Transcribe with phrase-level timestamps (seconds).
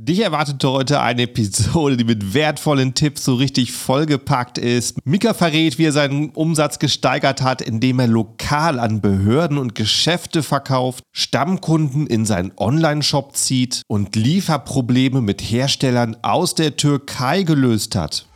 [0.00, 4.96] Dich erwartet heute eine Episode, die mit wertvollen Tipps so richtig vollgepackt ist.
[5.04, 10.44] Mika verrät, wie er seinen Umsatz gesteigert hat, indem er lokal an Behörden und Geschäfte
[10.44, 18.28] verkauft, Stammkunden in seinen Online-Shop zieht und Lieferprobleme mit Herstellern aus der Türkei gelöst hat.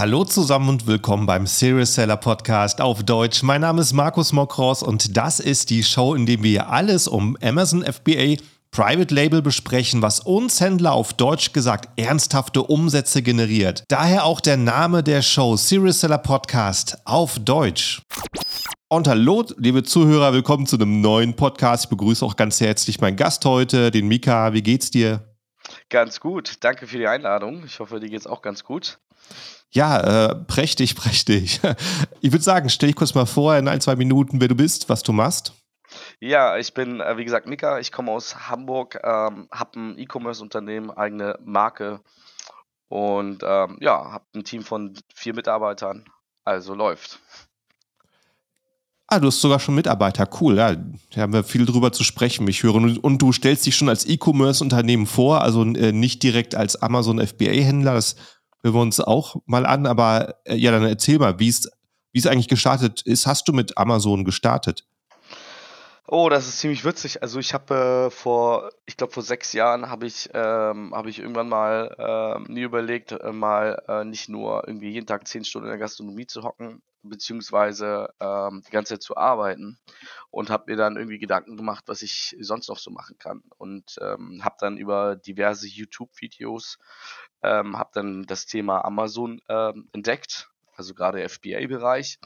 [0.00, 3.42] Hallo zusammen und willkommen beim Serious Seller Podcast auf Deutsch.
[3.42, 7.36] Mein Name ist Markus Mokros und das ist die Show, in der wir alles um
[7.42, 8.36] Amazon FBA
[8.70, 13.84] Private Label besprechen, was uns Händler auf Deutsch gesagt ernsthafte Umsätze generiert.
[13.88, 18.00] Daher auch der Name der Show Serious Seller Podcast auf Deutsch.
[18.88, 21.84] Und hallo, liebe Zuhörer, willkommen zu einem neuen Podcast.
[21.84, 24.54] Ich begrüße auch ganz herzlich meinen Gast heute, den Mika.
[24.54, 25.36] Wie geht's dir?
[25.90, 26.54] Ganz gut.
[26.60, 27.64] Danke für die Einladung.
[27.66, 28.98] Ich hoffe, dir geht's auch ganz gut.
[29.72, 31.60] Ja, äh, prächtig, prächtig.
[32.20, 34.88] Ich würde sagen, stell dich kurz mal vor in ein, zwei Minuten, wer du bist,
[34.88, 35.52] was du machst.
[36.20, 37.78] Ja, ich bin, äh, wie gesagt, Mika.
[37.78, 42.00] Ich komme aus Hamburg, ähm, habe ein E-Commerce-Unternehmen, eigene Marke
[42.88, 46.04] und ähm, ja, habe ein Team von vier Mitarbeitern.
[46.44, 47.20] Also läuft.
[49.06, 50.28] Ah, du hast sogar schon Mitarbeiter.
[50.40, 50.74] Cool, ja.
[50.74, 52.96] Da haben wir viel drüber zu sprechen, mich hören.
[52.98, 57.94] Und, du stellst dich schon als E-Commerce-Unternehmen vor, also äh, nicht direkt als Amazon FBA-Händler.
[57.94, 58.16] Das
[58.62, 59.86] hören wir uns auch mal an.
[59.86, 61.70] Aber äh, ja, dann erzähl mal, wie es
[62.12, 63.26] wie es eigentlich gestartet ist.
[63.26, 64.86] Hast du mit Amazon gestartet?
[66.12, 67.22] Oh, das ist ziemlich witzig.
[67.22, 71.20] Also ich habe äh, vor, ich glaube vor sechs Jahren habe ich, ähm, habe ich
[71.20, 75.68] irgendwann mal äh, mir überlegt, äh, mal äh, nicht nur irgendwie jeden Tag zehn Stunden
[75.68, 79.78] in der Gastronomie zu hocken, beziehungsweise ähm, die ganze Zeit zu arbeiten
[80.30, 83.96] und habe mir dann irgendwie Gedanken gemacht, was ich sonst noch so machen kann und
[84.00, 86.78] ähm, habe dann über diverse YouTube-Videos
[87.42, 92.18] ähm, habe dann das Thema Amazon ähm, entdeckt, also gerade FBA-Bereich.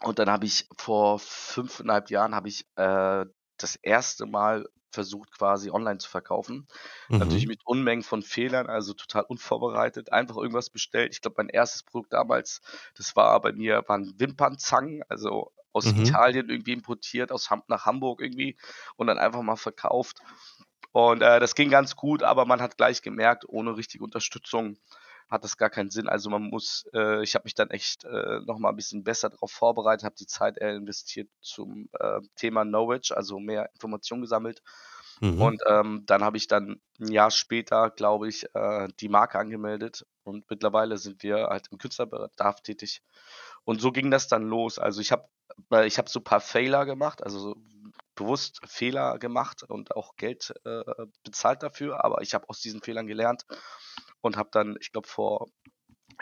[0.00, 3.26] Und dann habe ich vor fünfeinhalb Jahren habe ich äh,
[3.58, 6.66] das erste Mal versucht, quasi online zu verkaufen.
[7.08, 7.18] Mhm.
[7.18, 11.12] Natürlich mit Unmengen von Fehlern, also total unvorbereitet, einfach irgendwas bestellt.
[11.12, 12.60] Ich glaube, mein erstes Produkt damals,
[12.96, 16.02] das war bei mir, waren Wimpernzangen, also aus mhm.
[16.02, 18.56] Italien irgendwie importiert, aus Ham nach Hamburg irgendwie
[18.96, 20.18] und dann einfach mal verkauft.
[20.92, 24.76] Und äh, das ging ganz gut, aber man hat gleich gemerkt, ohne richtige Unterstützung
[25.30, 26.08] hat das gar keinen Sinn.
[26.08, 29.52] Also man muss, äh, ich habe mich dann echt äh, nochmal ein bisschen besser darauf
[29.52, 34.60] vorbereitet, habe die Zeit eher investiert zum äh, Thema Knowledge, also mehr Informationen gesammelt.
[35.20, 35.40] Mhm.
[35.40, 40.04] Und ähm, dann habe ich dann ein Jahr später, glaube ich, äh, die Marke angemeldet
[40.24, 43.02] und mittlerweile sind wir halt im Künstlerbedarf tätig.
[43.64, 44.78] Und so ging das dann los.
[44.78, 45.28] Also ich habe
[45.70, 47.56] äh, ich hab so ein paar Fehler gemacht, also so
[48.16, 50.82] bewusst Fehler gemacht und auch Geld äh,
[51.22, 53.46] bezahlt dafür, aber ich habe aus diesen Fehlern gelernt
[54.20, 55.48] und habe dann, ich glaube, vor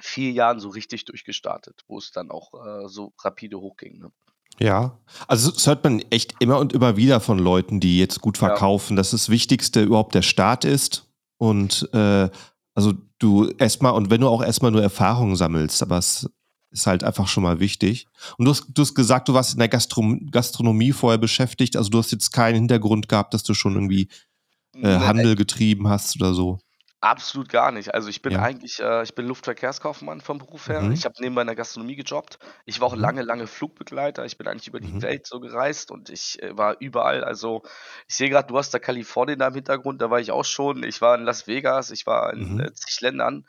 [0.00, 3.98] vier Jahren so richtig durchgestartet, wo es dann auch äh, so rapide hochging.
[3.98, 4.12] Ne?
[4.58, 8.38] Ja, also das hört man echt immer und immer wieder von Leuten, die jetzt gut
[8.38, 8.96] verkaufen, ja.
[8.96, 11.06] dass das Wichtigste überhaupt der Start ist
[11.36, 12.28] und äh,
[12.74, 16.28] also du erstmal und wenn du auch erstmal nur Erfahrungen sammelst, aber es
[16.70, 18.06] ist halt einfach schon mal wichtig.
[18.36, 21.88] Und du hast, du hast gesagt, du warst in der Gastro Gastronomie vorher beschäftigt, also
[21.88, 24.08] du hast jetzt keinen Hintergrund gehabt, dass du schon irgendwie
[24.74, 26.58] äh, Handel getrieben hast oder so.
[27.00, 27.94] Absolut gar nicht.
[27.94, 28.40] Also ich bin Ja.
[28.40, 30.88] eigentlich, äh, ich bin Luftverkehrskaufmann vom Beruf her.
[30.88, 30.92] Mhm.
[30.92, 32.40] Ich habe nebenbei in der Gastronomie gejobbt.
[32.66, 33.00] Ich war auch Mhm.
[33.00, 34.24] lange, lange Flugbegleiter.
[34.24, 35.00] Ich bin eigentlich über die Mhm.
[35.00, 37.22] Welt so gereist und ich äh, war überall.
[37.22, 37.62] Also
[38.08, 40.82] ich sehe gerade, du hast da Kalifornien da im Hintergrund, da war ich auch schon.
[40.82, 42.58] Ich war in Las Vegas, ich war in Mhm.
[42.58, 43.46] äh, zig Ländern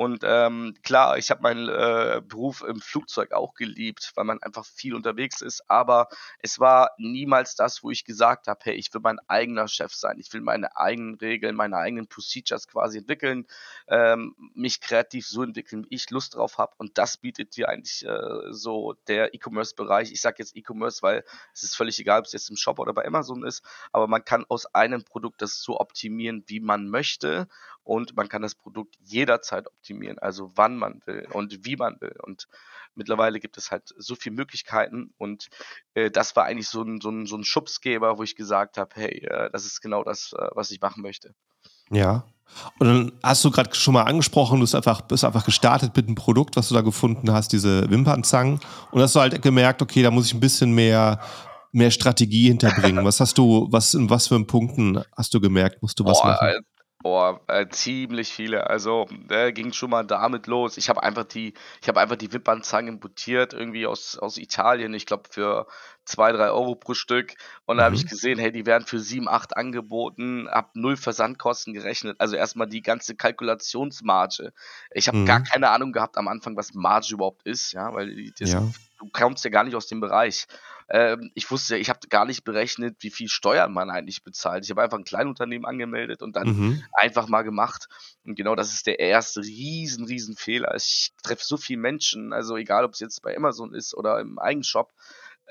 [0.00, 4.64] und ähm, klar, ich habe meinen äh, Beruf im Flugzeug auch geliebt, weil man einfach
[4.64, 5.68] viel unterwegs ist.
[5.68, 9.92] Aber es war niemals das, wo ich gesagt habe, hey, ich will mein eigener Chef
[9.92, 10.18] sein.
[10.18, 13.46] Ich will meine eigenen Regeln, meine eigenen Procedures quasi entwickeln,
[13.88, 16.72] ähm, mich kreativ so entwickeln, wie ich Lust drauf habe.
[16.78, 20.12] Und das bietet dir eigentlich äh, so der E-Commerce-Bereich.
[20.12, 22.94] Ich sage jetzt E-Commerce, weil es ist völlig egal, ob es jetzt im Shop oder
[22.94, 23.62] bei Amazon ist.
[23.92, 27.48] Aber man kann aus einem Produkt das so optimieren, wie man möchte
[27.90, 32.14] und man kann das Produkt jederzeit optimieren, also wann man will und wie man will.
[32.22, 32.46] Und
[32.94, 35.48] mittlerweile gibt es halt so viele Möglichkeiten und
[35.94, 38.90] äh, das war eigentlich so ein, so, ein, so ein Schubsgeber, wo ich gesagt habe,
[38.94, 41.34] hey, äh, das ist genau das, äh, was ich machen möchte.
[41.90, 42.24] Ja.
[42.80, 46.06] Und dann hast du gerade schon mal angesprochen, du bist einfach, bist einfach gestartet mit
[46.06, 48.58] einem Produkt, was du da gefunden hast, diese Wimpernzangen.
[48.90, 51.20] Und hast du halt gemerkt, okay, da muss ich ein bisschen mehr
[51.72, 53.04] mehr Strategie hinterbringen.
[53.04, 56.28] Was hast du, was in was für Punkten hast du gemerkt, musst du was Boah,
[56.28, 56.66] machen?
[57.02, 58.68] Oh, äh, ziemlich viele.
[58.68, 60.76] Also, äh, ging schon mal damit los.
[60.76, 65.06] Ich habe einfach die ich habe einfach die Wimpernzangen importiert, irgendwie aus aus Italien, ich
[65.06, 65.66] glaube für
[66.04, 67.36] 2, 3 Euro pro Stück.
[67.64, 68.06] Und da habe ich Mhm.
[68.06, 72.16] gesehen, hey, die werden für 7, 8 angeboten, habe null Versandkosten gerechnet.
[72.20, 74.52] Also erst mal die ganze Kalkulationsmarge.
[74.90, 75.50] Ich habe gar Mhm.
[75.50, 78.72] keine Ahnung gehabt am Anfang, was Marge überhaupt ist, ja, weil die das Ja.
[78.98, 80.46] du kommst ja gar nicht aus dem Bereich.
[80.90, 84.64] Ähm, ich wusste ich habe gar nicht berechnet, wie viel Steuern man eigentlich bezahlt.
[84.64, 86.90] Ich habe einfach 'n Kleinunternehmen angemeldet und dann Mhm.
[86.92, 87.88] einfach mal gemacht.
[88.24, 90.74] Und genau das ist der erste riesen, riesen Fehler.
[90.76, 94.92] Ich treffe so viele Menschen, also egal, ob's jetzt bei Amazon ist oder im Eigenshop,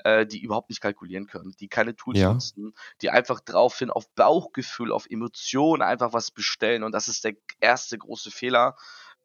[0.04, 2.26] äh, die überhaupt nicht kalkulieren können, die keine Tools Ja.
[2.26, 6.82] nutzen, die einfach drauf hin auf Bauchgefühl, auf Emotionen einfach was bestellen.
[6.84, 8.76] Und das ist der erste große Fehler,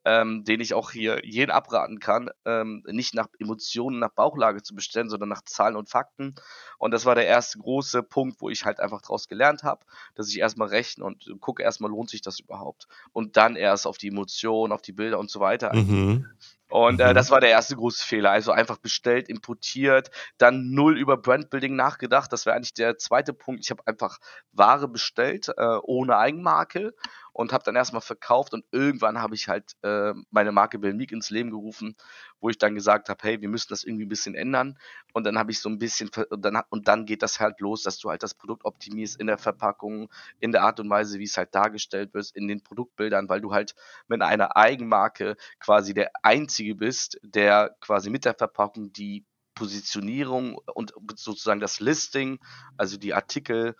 [0.05, 4.75] ähm, den ich auch hier jeden abraten kann, ähm, nicht nach Emotionen, nach Bauchlage zu
[4.75, 6.35] bestellen, sondern nach Zahlen und Fakten.
[6.77, 10.29] Und das war der erste große Punkt, wo ich halt einfach draus gelernt habe, dass
[10.29, 12.87] ich erst mal rechne und gucke erst mal, lohnt sich das überhaupt?
[13.13, 15.75] Und dann erst auf die Emotionen, auf die Bilder und so weiter.
[15.75, 16.27] Mhm.
[16.67, 17.13] Und, äh, Mhm.
[17.13, 18.31] das war der erste große Fehler.
[18.31, 22.33] Also einfach bestellt, importiert, dann null über Brandbuilding nachgedacht.
[22.33, 23.63] Das wäre eigentlich der zweite Punkt.
[23.63, 24.17] Ich habe einfach
[24.51, 26.93] Ware bestellt, äh, ohne Eigenmarke
[27.33, 31.11] und habe dann erst mal verkauft und irgendwann habe ich halt, äh, meine Marke Belmiq
[31.11, 31.95] ins Leben gerufen,
[32.41, 34.77] wo ich dann gesagt habe: „Hey, wir müssen das irgendwie 'n bisschen ändern.“
[35.13, 37.83] Und dann habe ich so 'n bisschen und dann und dann geht das halt los,
[37.83, 40.09] dass du halt das Produkt optimierst in der Verpackung,
[40.39, 43.75] in der Art und Weise, wie's halt dargestellt wird, in den Produktbildern, weil du halt
[44.07, 50.93] mit einer Eigenmarke quasi der Einzige bist, der quasi mit der Verpackung die Positionierung und
[51.15, 52.39] sozusagen das Listing,
[52.77, 53.75] also die Artikel,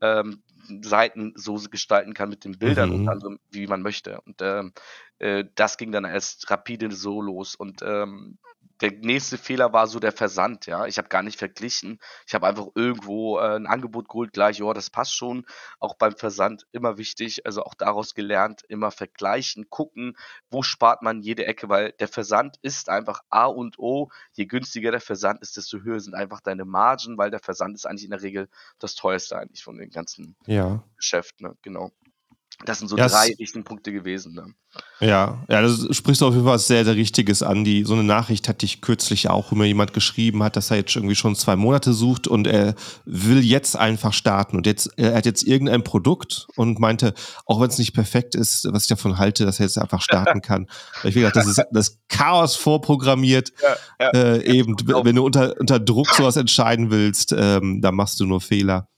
[0.00, 0.42] ähm,
[0.82, 3.06] Seiten so gestalten kann mit den Bildern Mhm.
[3.06, 4.20] anderem, wie man möchte.
[4.22, 4.72] Und, ähm,
[5.18, 7.54] äh, das ging dann erst rapide so los.
[7.54, 8.38] Und, ähm,
[8.82, 10.86] der nächste Fehler war so der Versand, ja.
[10.86, 11.98] Ich habe gar nicht verglichen.
[12.26, 15.44] Ich habe einfach irgendwo, äh, 'n Angebot geholt, gleich: „Ja, das passt schon.“
[15.78, 20.16] Auch beim Versand immer wichtig, also auch daraus gelernt, immer vergleichen, gucken,
[20.50, 24.08] wo spart man jede Ecke, weil der Versand ist einfach A und O.
[24.32, 27.86] Je günstiger der Versand ist, desto höher sind einfach deine Margen, weil der Versand ist
[27.86, 28.48] eigentlich in der Regel
[28.78, 30.82] das teuerste eigentlich von den ganzen Ja.
[30.96, 31.54] Geschäften, ne?
[31.62, 31.90] Genau.
[32.66, 34.44] Das sind so Ja, 3 es Riesenpunkte gewesen, ne?
[35.00, 37.64] Ja, ja, das sprichst du auf jeden Fall was sehr, sehr Richtiges an.
[37.64, 40.76] Die so 'ne Nachricht hatte ich kürzlich auch, wo mir jemand geschrieben hat, dass er
[40.76, 42.74] jetzt irgendwie schon 2 Monate sucht und er
[43.06, 44.56] will jetzt einfach starten.
[44.58, 47.14] Und jetzt er hat jetzt irgendein Produkt und meinte,
[47.46, 50.68] auch wenn's nicht perfekt ist, was ich davon halte, dass er jetzt einfach starten kann.
[51.02, 53.52] Weil ich gedacht, das ist das Chaos vorprogrammiert.
[53.62, 54.10] Ja, ja.
[54.34, 55.08] Äh, eben, glauben.
[55.08, 58.88] wenn du unter unter Druck so was entscheiden willst, ähm, dann machst du nur Fehler.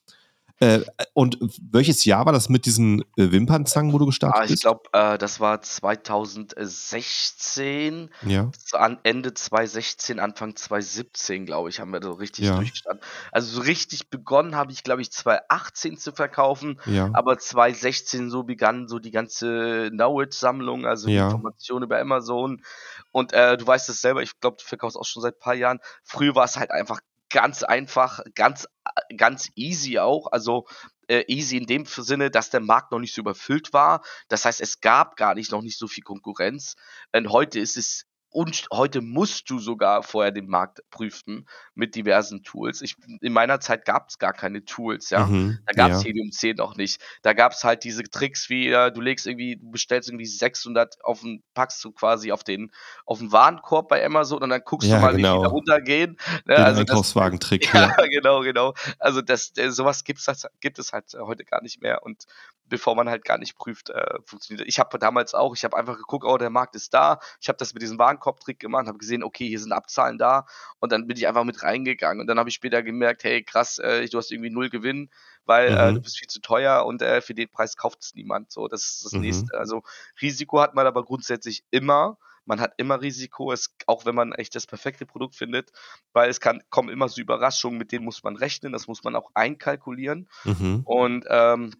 [0.62, 0.82] Äh,
[1.14, 1.38] und
[1.72, 4.62] welches Jahr war das mit diesen, äh, Wimpernzangen, wo du Ah, gestartet ich bist?
[4.62, 8.48] glaube, äh, das war 2016, Ja.
[8.72, 12.54] an Ende 2016, Anfang 2017, glaube ich, haben wir so richtig Ja.
[12.54, 13.02] durchgestartet.
[13.32, 17.10] Also, so richtig begonnen habe ich, glaube ich, 2018 zu verkaufen, Ja.
[17.12, 21.24] aber 2016 so begann so die ganze Knowledge-Sammlung, also Ja.
[21.24, 22.62] Information über Amazon.
[23.10, 25.80] Und, äh, du weißt es selber, ich glaube, du verkaufst auch schon seit paar Jahren.
[26.04, 27.00] Früher war's halt einfach
[27.32, 28.68] ganz einfach, ganz
[29.16, 30.30] ganz easy auch.
[30.32, 30.66] Also,
[31.08, 34.02] äh, easy in dem Sinne, dass der Markt noch nicht so überfüllt war.
[34.28, 36.74] Das heißt, es gab gar nicht noch nicht so viel Konkurrenz.
[37.14, 42.42] Und heute ist es und heute musst du sogar vorher den Markt prüfen mit diversen
[42.42, 42.82] Tools.
[42.82, 45.30] Ich in meiner Zeit gab's gar keine Tools, ja.
[45.30, 45.66] Mhm.
[45.66, 46.04] Da gab's Ja.
[46.04, 47.00] Helium 10 noch nicht.
[47.22, 51.22] Da gab's halt diese Tricks wie, äh, du legst irgendwie du bestellst irgendwie 600 auf
[51.24, 52.72] 'n packst du quasi auf den
[53.06, 55.52] auf 'n Warenkorb bei Amazon und dann guckst du Ja, mal, wie viel da genau.
[55.52, 56.56] runtergehen, ne?
[56.56, 57.96] Den Also, Einkaufswagentrick, ja, ja.
[58.10, 58.74] genau, genau.
[59.00, 60.26] Also, das äh, so was gibt's
[60.60, 62.24] gibt es halt heute gar nicht mehr und
[62.72, 65.96] bevor man halt gar nicht prüft, äh, funktioniert ich habe damals auch ich habe einfach
[65.96, 69.22] geguckt: „Oh, der Markt ist da.“ Ich habe das mit diesem Warenkorbtrick gemacht, habe gesehen:
[69.22, 70.46] „Okay, hier sind Abzahlen da.“
[70.80, 72.20] Und dann bin ich einfach mit reingegangen.
[72.20, 75.10] Und dann habe ich später gemerkt: „Hey, krass, äh, du hast irgendwie null Gewinn,
[75.44, 76.02] weil, äh, du Mhm.
[76.02, 79.16] bist viel zu teuer und, äh, für den Preis kauft's niemand.“ So, das ist das
[79.16, 79.16] Mhm.
[79.18, 79.58] Nächste.
[79.58, 79.82] Also,
[80.20, 82.18] Risiko hat man aber grundsätzlich immer.
[82.44, 85.70] Man hat immer Risiko, es auch wenn man echt das perfekte Produkt findet,
[86.12, 89.14] weil es kann kommen immer so Überraschungen, mit denen muss man rechnen, das muss man
[89.14, 90.28] auch einkalkulieren.
[90.44, 90.84] Mhm.
[90.84, 91.72] Und, ähm,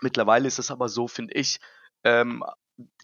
[0.00, 1.60] mittlerweile ist es aber so, finde ich,
[2.04, 2.44] ähm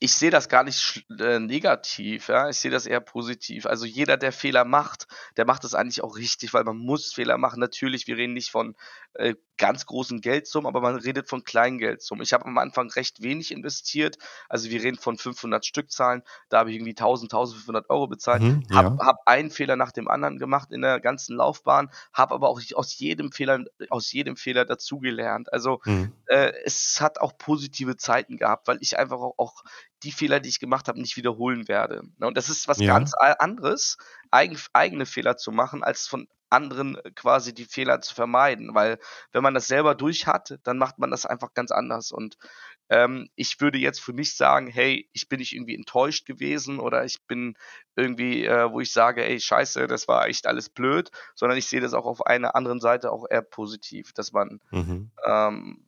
[0.01, 2.49] ich sehe das gar nicht äh, negativ, ja?
[2.49, 3.67] Ich sehe das eher positiv.
[3.67, 5.07] Also, jeder, der Fehler macht,
[5.37, 7.61] der macht das eigentlich auch richtig, weil man muss Fehler machen.
[7.61, 8.75] Natürlich, wir reden nicht von,
[9.15, 12.25] äh, ganz großen Geldsummen, aber man redet von kleinen Geldsummen.
[12.25, 14.19] Ich habe am Anfang recht wenig investiert.
[14.49, 16.23] Also, wir reden von 500 Stückzahlen.
[16.49, 18.43] Da habe ich irgendwie 1.000, 1.500 € bezahlt.
[18.43, 19.07] Mhm, Habe ja.
[19.07, 22.99] habe einen Fehler nach dem anderen gemacht in der ganzen Laufbahn, habe aber auch aus
[22.99, 25.53] jedem Fehler aus jedem Fehler dazugelernt.
[25.53, 26.13] Also, Mhm.
[26.27, 29.63] äh, es hat auch positive Zeiten gehabt, weil ich einfach auch auch
[30.03, 32.03] die Fehler, die ich gemacht habe, nicht wiederholen werde.
[32.19, 32.27] Ne?
[32.27, 32.95] Und das ist was Ja.
[32.95, 33.97] ganz anderes,
[34.31, 38.75] eigen, eigene Fehler zu machen, als von anderen äh, quasi die Fehler zu vermeiden.
[38.75, 38.99] Weil
[39.33, 42.13] wenn man das selber durch hat, dann macht man das einfach ganz anders.
[42.13, 42.37] Und
[42.89, 47.05] ähm, ich würde jetzt für mich sagen, hey, ich bin nicht irgendwie enttäuscht gewesen oder
[47.05, 47.55] ich bin
[47.95, 51.81] irgendwie, äh, wo ich sage, ey, scheiße, das war echt alles blöd, sondern ich sehe
[51.81, 55.11] das auch auf einer anderen Seite auch eher positiv, dass man Mhm.
[55.25, 55.85] ähm,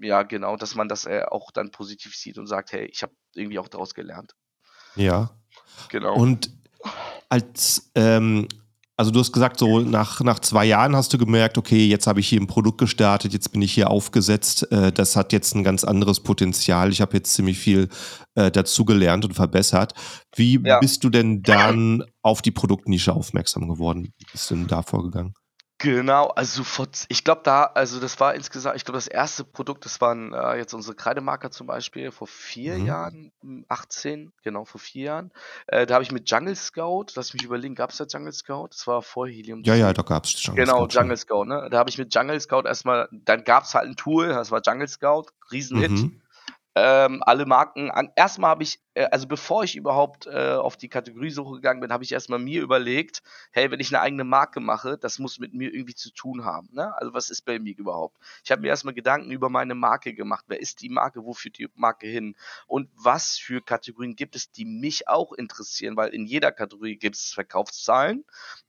[0.00, 3.12] ja, genau, dass man das äh, auch dann positiv sieht und sagt, hey, ich habe
[3.34, 4.34] irgendwie auch daraus gelernt.
[4.96, 5.30] Ja.
[5.90, 6.14] Genau.
[6.14, 6.50] Und
[7.28, 8.48] als, ähm,
[8.96, 12.20] also du hast gesagt, so nach, nach zwei Jahren hast du gemerkt, okay, jetzt habe
[12.20, 15.62] ich hier ein Produkt gestartet, jetzt bin ich hier aufgesetzt, äh, das hat jetzt ein
[15.62, 16.90] ganz anderes Potenzial.
[16.90, 17.88] Ich habe jetzt ziemlich viel
[18.34, 19.94] äh, dazugelernt und verbessert.
[20.34, 20.80] Wie Ja.
[20.80, 24.12] bist du denn dann auf die Produktnische aufmerksam geworden?
[24.18, 25.34] Wie bist du denn da vorgegangen?
[25.80, 29.84] Genau, also vor, ich glaube da, also das war insgesamt, ich glaube das erste Produkt,
[29.84, 32.86] das waren äh, jetzt unsere Kreidemarker zum Beispiel vor vier Mhm.
[32.86, 35.30] Jahren, m, 18, genau vor vier Jahren.
[35.68, 38.68] Äh, da habe ich mit Jungle Scout, lass mich überlegen, gab es da Jungle Scout?
[38.72, 39.94] Das war vor Helium Ja, ja, 10.
[39.94, 40.56] da gab es schon.
[40.56, 41.68] Genau, Jungle Scout, ne?
[41.70, 44.60] Da habe ich mit Jungle Scout erstmal, dann gab es halt ein Tool, das war
[44.66, 45.92] Jungle Scout, Riesenhit.
[45.92, 46.20] Mhm.
[46.74, 48.10] Ähm, alle Marken an.
[48.14, 52.12] Erstmal habe ich, also bevor ich überhaupt äh, auf die Kategoriesuche gegangen bin, habe ich
[52.12, 55.94] erstmal mir überlegt, hey, wenn ich eine eigene Marke mache, das muss mit mir irgendwie
[55.94, 56.68] zu tun haben.
[56.72, 56.94] Ne?
[56.96, 58.16] Also was ist bei mir überhaupt?
[58.44, 60.44] Ich habe mir erstmal Gedanken über meine Marke gemacht.
[60.48, 61.24] Wer ist die Marke?
[61.24, 62.34] Wo führt die Marke hin?
[62.66, 65.96] Und was für Kategorien gibt es, die mich auch interessieren?
[65.96, 68.24] Weil in jeder Kategorie gibt es Verkaufszahlen.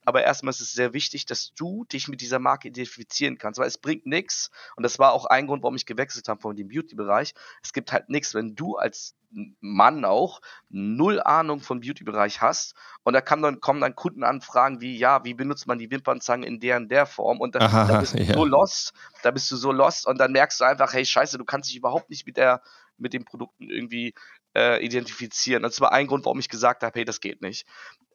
[0.05, 3.67] Aber erstmal ist es sehr wichtig, dass du dich mit dieser Marke identifizieren kannst, weil
[3.67, 4.49] es bringt nichts.
[4.75, 7.33] Und das war auch ein Grund, warum ich gewechselt habe von dem Beauty-Bereich.
[7.61, 9.15] Es gibt halt nichts, wenn du als
[9.59, 14.97] Mann auch null Ahnung vom Beauty-Bereich hast und da kann dann, kommen dann Kundenanfragen wie,
[14.97, 17.95] ja, wie benutzt man die Wimpernzange in der und der Form und da, da Aha,
[17.95, 18.39] bist du ja.
[18.39, 21.45] so lost, da bist du so lost und dann merkst du einfach, hey, scheiße, du
[21.45, 22.61] kannst dich überhaupt nicht mit der,
[22.97, 24.13] mit den Produkten irgendwie
[24.55, 25.63] äh, identifizieren.
[25.63, 27.65] Das war ein Grund, warum ich gesagt habe, hey, das geht nicht.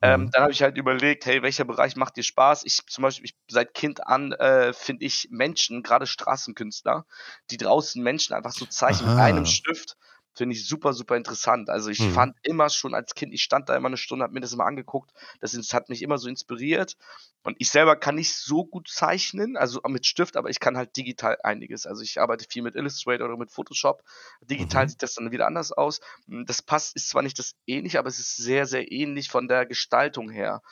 [0.02, 0.32] Ähm, Mhm.
[0.32, 2.64] dann habe ich halt überlegt, hey, welcher Bereich macht dir Spaß?
[2.64, 7.06] Ich zum Beispiel, ich, seit Kind an äh, finde ich Menschen, gerade Straßenkünstler,
[7.50, 9.46] die draußen Menschen einfach so zeichnen mit einem Aha.
[9.46, 9.96] Stift,
[10.34, 11.70] finde ich super, super interessant.
[11.70, 12.08] Also ich Mhm.
[12.08, 14.66] fand immer schon als Kind, ich stand da immer eine Stunde, habe mir das immer
[14.66, 16.96] angeguckt, das hat mich immer so inspiriert.
[17.42, 20.96] Und ich selber kann nicht so gut zeichnen, also mit Stift, aber ich kann halt
[20.96, 21.86] digital einiges.
[21.86, 24.02] Also ich arbeite viel mit Illustrator oder mit Photoshop.
[24.40, 24.88] Digital Mhm.
[24.88, 26.00] sieht das dann wieder anders aus.
[26.26, 29.46] Hm, Das passt, ist zwar nicht das ähnlich, aber es ist sehr, sehr ähnlich von
[29.48, 30.62] der Gestaltung her.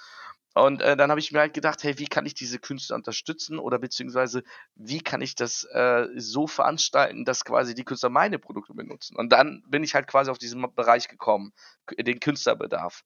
[0.54, 3.58] Und äh, dann habe ich mir halt gedacht, hey, wie kann ich diese Künstler unterstützen
[3.58, 4.42] oder beziehungsweise
[4.74, 9.16] wie kann ich das äh, so veranstalten, dass quasi die Künstler meine Produkte benutzen?
[9.16, 11.52] Und dann bin ich halt quasi auf diesen Bereich gekommen,
[11.98, 13.02] den Künstlerbedarf.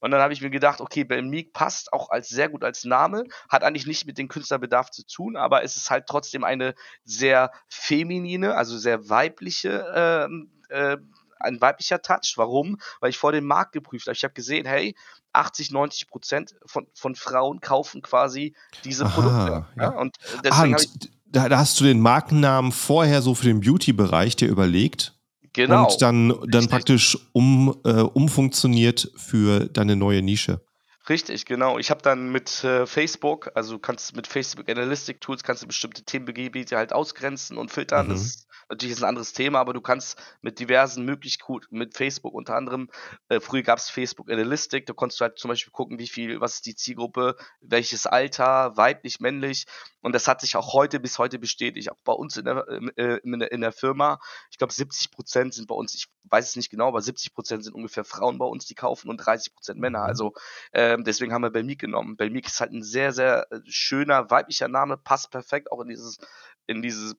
[0.00, 3.24] Und dann habe ich mir gedacht, okay, Belmeek passt auch als sehr gut als Name,
[3.48, 7.52] hat eigentlich nicht mit dem Künstlerbedarf zu tun, aber es ist halt trotzdem eine sehr
[7.68, 10.96] feminine, also sehr weibliche, ähm, äh,
[11.40, 12.34] ein weiblicher Touch.
[12.36, 12.78] Warum?
[13.00, 14.16] Weil ich vor dem Markt geprüft habe.
[14.16, 14.94] Ich habe gesehen, hey,
[15.32, 18.54] 80, 90 Prozent von, von Frauen kaufen quasi
[18.84, 19.36] diese Produkte.
[19.36, 19.82] Aha, Ja?
[19.82, 19.88] ja.
[19.90, 23.46] Und äh, Ah, deswegen habe ich, da, da hast du den Markennamen vorher so für
[23.46, 25.14] den Beauty-Bereich dir überlegt
[25.52, 26.70] genau, und dann, dann richtig.
[26.70, 30.60] praktisch um, äh, umfunktioniert für deine neue Nische.
[31.10, 31.76] Richtig, genau.
[31.78, 35.66] Ich habe dann mit äh, Facebook, also du kannst mit Facebook Analytic Tools kannst du
[35.66, 38.08] bestimmte Themengebiete halt ausgrenzen und filtern.
[38.08, 38.26] Das Mhm.
[38.26, 42.54] ist natürlich ist ein anderes Thema, aber du kannst mit diversen Möglichkeiten, mit Facebook unter
[42.54, 42.88] anderem,
[43.28, 46.40] äh, früher gab es Facebook Analytic, da konntest du halt zum Beispiel gucken, wie viel,
[46.40, 49.66] was ist die Zielgruppe, welches Alter, weiblich, männlich.
[50.02, 53.18] Und das hat sich auch heute bis heute bestätigt, auch bei uns in der, äh,
[53.22, 54.18] in der, in der Firma.
[54.50, 57.64] Ich glaube, 70 Prozent sind bei uns, ich weiß es nicht genau, aber 70 Prozent
[57.64, 60.00] sind ungefähr Frauen bei uns, die kaufen und 30 Prozent Männer.
[60.00, 60.06] Mhm.
[60.06, 60.32] Also
[60.72, 62.16] ähm, deswegen haben wir Belmeek genommen.
[62.16, 66.18] Belmeek ist halt ein sehr, sehr äh, schöner weiblicher Name, passt perfekt auch in dieses
[66.66, 67.16] in diese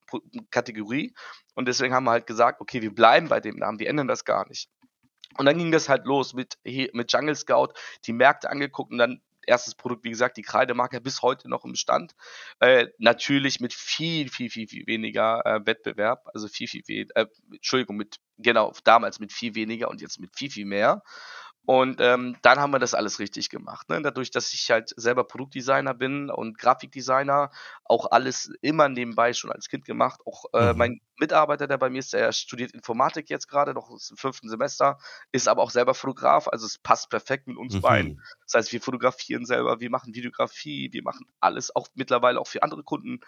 [0.50, 1.14] Kategorie.
[1.56, 4.24] Und deswegen haben wir halt gesagt, okay, wir bleiben bei dem Namen, wir ändern das
[4.24, 4.70] gar nicht.
[5.38, 7.74] Und dann ging das halt los mit, mit Jungle Scout,
[8.06, 11.76] die Märkte angeguckt und dann erstes Produkt, wie gesagt, die Kreidemarke bis heute noch im
[11.76, 12.16] Stand.
[12.60, 17.26] Äh, natürlich mit viel, viel, viel, viel weniger äh, Wettbewerb, also viel, viel, viel, äh,
[17.52, 21.02] Entschuldigung, mit, genau, damals mit viel weniger und jetzt mit viel, viel mehr.
[21.65, 23.88] Und ähm, dann haben wir das alles richtig gemacht.
[23.89, 24.01] Ne?
[24.01, 27.51] Dadurch, dass ich halt selber Produktdesigner bin und Grafikdesigner,
[27.86, 30.22] auch alles immer nebenbei schon als Kind gemacht.
[30.25, 30.77] Auch äh, Mhm.
[30.77, 34.98] mein Mitarbeiter, der bei mir ist, der studiert Informatik jetzt gerade, noch im fünften Semester,
[35.32, 38.13] ist aber auch selber Fotograf, also es passt perfekt mit uns beiden.
[38.13, 38.22] Mhm.
[38.46, 42.63] Das heißt, wir fotografieren selber, wir machen Videografie, wir machen alles, auch mittlerweile auch für
[42.63, 43.20] andere Kunden.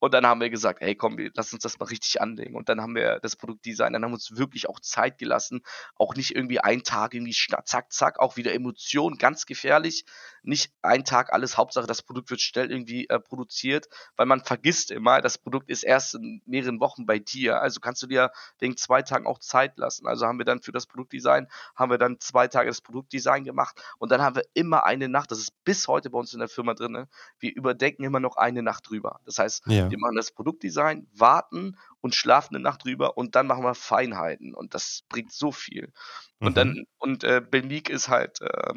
[0.00, 2.56] Und dann haben wir gesagt, hey komm, lass uns das mal richtig anlegen.
[2.56, 5.62] Und dann haben wir das Produktdesign, dann haben wir uns wirklich auch Zeit gelassen,
[5.94, 10.04] auch nicht irgendwie einen Tag irgendwie zack, zack, auch wieder Emotionen, ganz gefährlich.
[10.42, 14.90] Nicht einen Tag alles, Hauptsache das Produkt wird schnell irgendwie äh, produziert, weil man vergisst
[14.90, 17.60] immer, das Produkt ist erst in mehreren Wochen bei dir.
[17.60, 20.06] Also kannst du dir wegen zwei Tagen auch Zeit lassen.
[20.06, 23.80] Also haben wir dann für das Produktdesign, haben wir dann zwei Tage das Produktdesign gemacht
[23.98, 26.48] und dann haben wir immer eine Nacht, das ist bis heute bei uns in der
[26.48, 27.08] Firma drin, ne?
[27.38, 29.20] wir überdenken immer noch eine Nacht drüber.
[29.24, 29.90] Das heißt, ja.
[29.90, 34.54] wir machen das Produktdesign, warten und schlafen eine Nacht drüber und dann machen wir Feinheiten
[34.54, 35.92] und das bringt so viel.
[36.38, 36.54] Und mhm.
[36.54, 38.72] dann, und äh, Belmik ist halt, äh,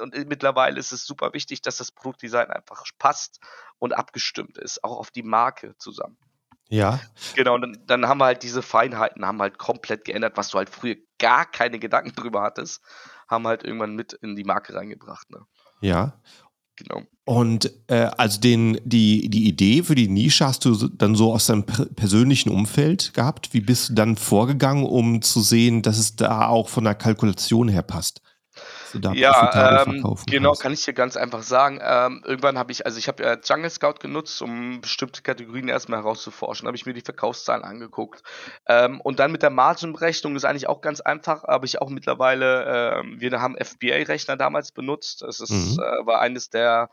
[0.00, 3.40] und mittlerweile ist es super wichtig, dass das Produktdesign einfach passt
[3.78, 6.16] und abgestimmt ist, auch auf die Marke zusammen.
[6.68, 7.00] Ja.
[7.34, 10.58] Genau, und dann, dann haben wir halt diese Feinheiten, haben halt komplett geändert, was du
[10.58, 12.82] halt früher gar keine Gedanken drüber hattest,
[13.26, 15.30] haben halt irgendwann mit in die Marke reingebracht.
[15.30, 15.40] Ne?
[15.80, 16.20] Ja.
[16.76, 17.02] Genau.
[17.24, 21.46] Und äh, also den, die, die Idee für die Nische hast du dann so aus
[21.46, 23.52] deinem persönlichen Umfeld gehabt.
[23.52, 27.68] Wie bist du dann vorgegangen, um zu sehen, dass es da auch von der Kalkulation
[27.68, 28.22] her passt?
[28.94, 30.62] Da ja, ähm, genau, kannst.
[30.62, 31.80] kann ich dir ganz einfach sagen.
[31.82, 36.00] Ähm, irgendwann habe ich, also ich habe ja Jungle Scout genutzt, um bestimmte Kategorien erstmal
[36.00, 36.66] herauszuforschen.
[36.66, 38.22] habe ich mir die Verkaufszahlen angeguckt.
[38.66, 43.02] Ähm, und dann mit der Margenberechnung ist eigentlich auch ganz einfach, habe ich auch mittlerweile,
[43.02, 45.22] äh, wir haben FBA-Rechner damals benutzt.
[45.22, 45.78] Das ist, mhm.
[45.82, 46.90] äh, war eines der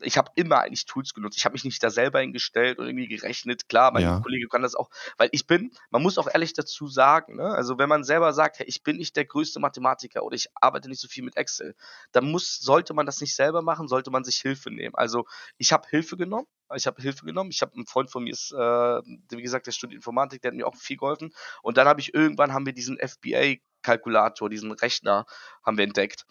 [0.00, 1.36] ich habe immer eigentlich Tools genutzt.
[1.38, 3.68] Ich habe mich nicht da selber hingestellt und irgendwie gerechnet.
[3.68, 4.20] Klar, mein ja.
[4.20, 7.44] Kollege kann das auch, weil ich bin, man muss auch ehrlich dazu sagen, ne?
[7.44, 10.88] also wenn man selber sagt, hey, ich bin nicht der größte Mathematiker oder ich arbeite
[10.88, 11.76] nicht so viel mit Excel,
[12.12, 14.94] dann muss, sollte man das nicht selber machen, sollte man sich Hilfe nehmen.
[14.94, 16.46] Also ich habe Hilfe genommen,
[16.76, 17.50] ich habe Hilfe genommen.
[17.50, 20.56] Ich habe einen Freund von mir, ist, äh, wie gesagt, der studiert Informatik, der hat
[20.56, 21.32] mir auch viel geholfen.
[21.62, 25.26] Und dann habe ich irgendwann haben wir diesen FBA-Kalkulator, diesen Rechner,
[25.64, 26.26] haben wir entdeckt.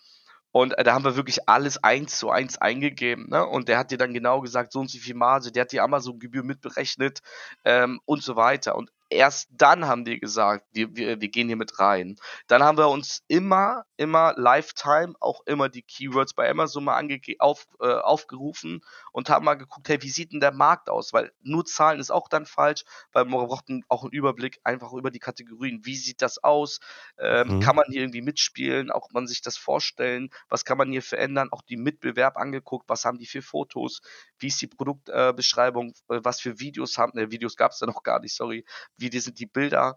[0.52, 3.30] Und äh, da haben wir wirklich alles eins zu eins eingegeben.
[3.30, 3.46] Ne?
[3.46, 5.80] Und der hat dir dann genau gesagt, so und so viel Marge, der hat die
[5.80, 7.20] Amazon-Gebühr mitberechnet
[7.66, 8.76] ähm, und so weiter.
[8.76, 12.16] Und erst dann haben die gesagt, wir, wir, wir gehen hier mit rein.
[12.48, 17.04] Dann haben wir uns immer, immer Lifetime, auch immer die Keywords bei Amazon mal
[17.40, 21.14] auf, äh, aufgerufen und haben mal geguckt, hey, wie sieht denn der Markt aus?
[21.14, 25.12] Weil nur Zahlen ist auch dann falsch, weil man braucht auch einen Überblick einfach über
[25.12, 25.82] die Kategorien.
[25.84, 26.80] Wie sieht das aus?
[27.18, 27.60] Ähm, mhm.
[27.62, 28.92] Kann man hier irgendwie mitspielen?
[28.92, 30.30] Auch man sich das vorstellen?
[30.50, 31.50] Was kann man hier verändern?
[31.52, 32.88] Auch die Mitbewerb angeguckt.
[32.90, 34.02] Was haben die für Fotos?
[34.38, 35.94] Wie ist die Produktbeschreibung?
[36.10, 37.12] Äh, was für Videos haben?
[37.16, 38.66] Ne, Videos gab es da noch gar nicht, sorry
[38.98, 39.96] wie sind die Bilder.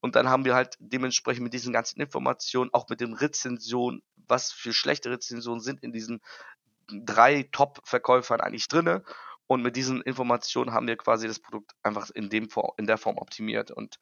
[0.00, 4.52] Und dann haben wir halt dementsprechend mit diesen ganzen Informationen, auch mit den Rezensionen, was
[4.52, 6.20] für schlechte Rezensionen sind in diesen
[6.88, 9.02] drei Top-Verkäufern eigentlich drinne.
[9.46, 13.16] Und mit diesen Informationen haben wir quasi das Produkt einfach in, dem, in der Form
[13.16, 13.70] optimiert.
[13.70, 13.98] Und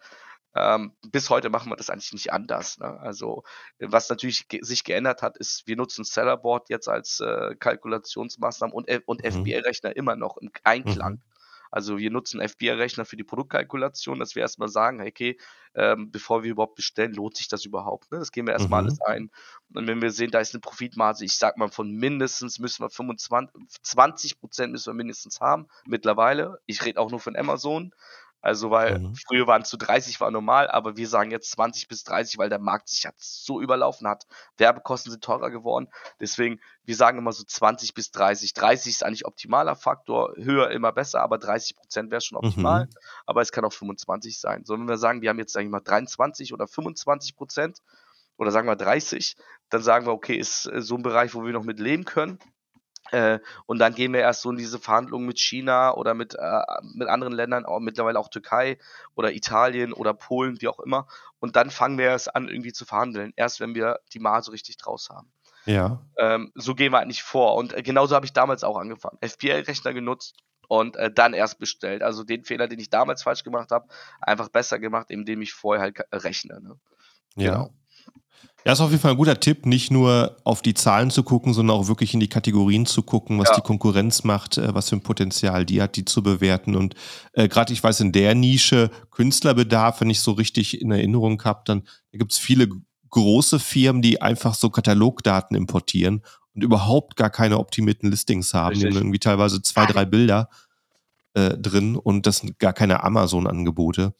[0.56, 2.78] ähm, bis heute machen wir das eigentlich nicht anders.
[2.78, 2.98] Ne?
[3.00, 3.44] Also
[3.78, 8.88] was natürlich ge sich geändert hat, ist, wir nutzen Sellerboard jetzt als äh, Kalkulationsmaßnahme und,
[9.06, 9.30] und mhm.
[9.30, 11.14] FBA-Rechner immer noch im Einklang.
[11.14, 11.35] Mhm.
[11.70, 15.38] Also wir nutzen FBA-Rechner für die Produktkalkulation, dass wir erstmal sagen, okay,
[15.74, 18.10] ähm, bevor wir überhaupt bestellen, lohnt sich das überhaupt?
[18.10, 18.18] Ne?
[18.18, 18.88] Das gehen wir erstmal mhm.
[18.88, 19.30] alles ein.
[19.74, 22.90] Und wenn wir sehen, da ist eine Profitmarge, ich sag mal von mindestens müssen wir
[22.90, 26.58] 25, 20 Prozent müssen wir mindestens haben mittlerweile.
[26.66, 27.92] Ich rede auch nur von Amazon.
[28.46, 29.16] Also, weil mhm.
[29.26, 32.48] früher waren es zu 30 war normal, aber wir sagen jetzt 20 bis 30, weil
[32.48, 34.28] der Markt sich jetzt so überlaufen hat.
[34.56, 35.88] Werbekosten sind teurer geworden.
[36.20, 38.54] Deswegen, wir sagen immer so 20 bis 30.
[38.54, 42.84] 30 ist eigentlich optimaler Faktor, höher immer besser, aber 30 Prozent wäre schon optimal.
[42.84, 42.90] Mhm.
[43.26, 44.64] Aber es kann auch 25 sein.
[44.64, 47.82] So, wenn wir sagen, wir haben jetzt, sag ich mal, 23 oder 25 Prozent
[48.36, 49.34] oder sagen wir 30,
[49.70, 52.38] dann sagen wir, okay, ist äh, so ein Bereich, wo wir noch mit leben können.
[53.12, 56.60] Äh, und dann gehen wir erst so in diese Verhandlungen mit China oder mit, äh,
[56.94, 58.78] mit anderen Ländern, auch mittlerweile auch Türkei
[59.14, 61.06] oder Italien oder Polen, wie auch immer.
[61.38, 63.32] Und dann fangen wir erst an, irgendwie zu verhandeln.
[63.36, 65.30] Erst wenn wir die Marge richtig draus haben.
[65.66, 66.00] Ja.
[66.16, 67.56] Ähm, so gehen wir eigentlich vor.
[67.56, 69.18] Und äh, genauso habe ich damals auch angefangen.
[69.20, 70.36] FPL-Rechner genutzt
[70.68, 72.02] und äh, dann erst bestellt.
[72.02, 73.88] Also den Fehler, den ich damals falsch gemacht habe,
[74.20, 76.60] einfach besser gemacht, indem ich vorher halt rechne.
[76.60, 76.78] Ne?
[77.36, 77.52] Ja.
[77.52, 77.70] Genau.
[78.66, 81.54] Ja, ist auf jeden Fall ein guter Tipp, nicht nur auf die Zahlen zu gucken,
[81.54, 83.54] sondern auch wirklich in die Kategorien zu gucken, was ja.
[83.54, 86.74] die Konkurrenz macht, äh, was für ein Potenzial die hat, die zu bewerten.
[86.74, 86.96] Und
[87.32, 91.62] äh, gerade, ich weiß, in der Nische Künstlerbedarf, wenn ich so richtig in Erinnerung habe,
[91.64, 92.68] dann da gibt es viele
[93.10, 98.70] große Firmen, die einfach so Katalogdaten importieren und überhaupt gar keine optimierten Listings haben.
[98.70, 98.90] Richtig.
[98.90, 100.48] Die haben irgendwie teilweise zwei, drei Bilder
[101.34, 104.12] äh, drin und das sind gar keine Amazon-Angebote.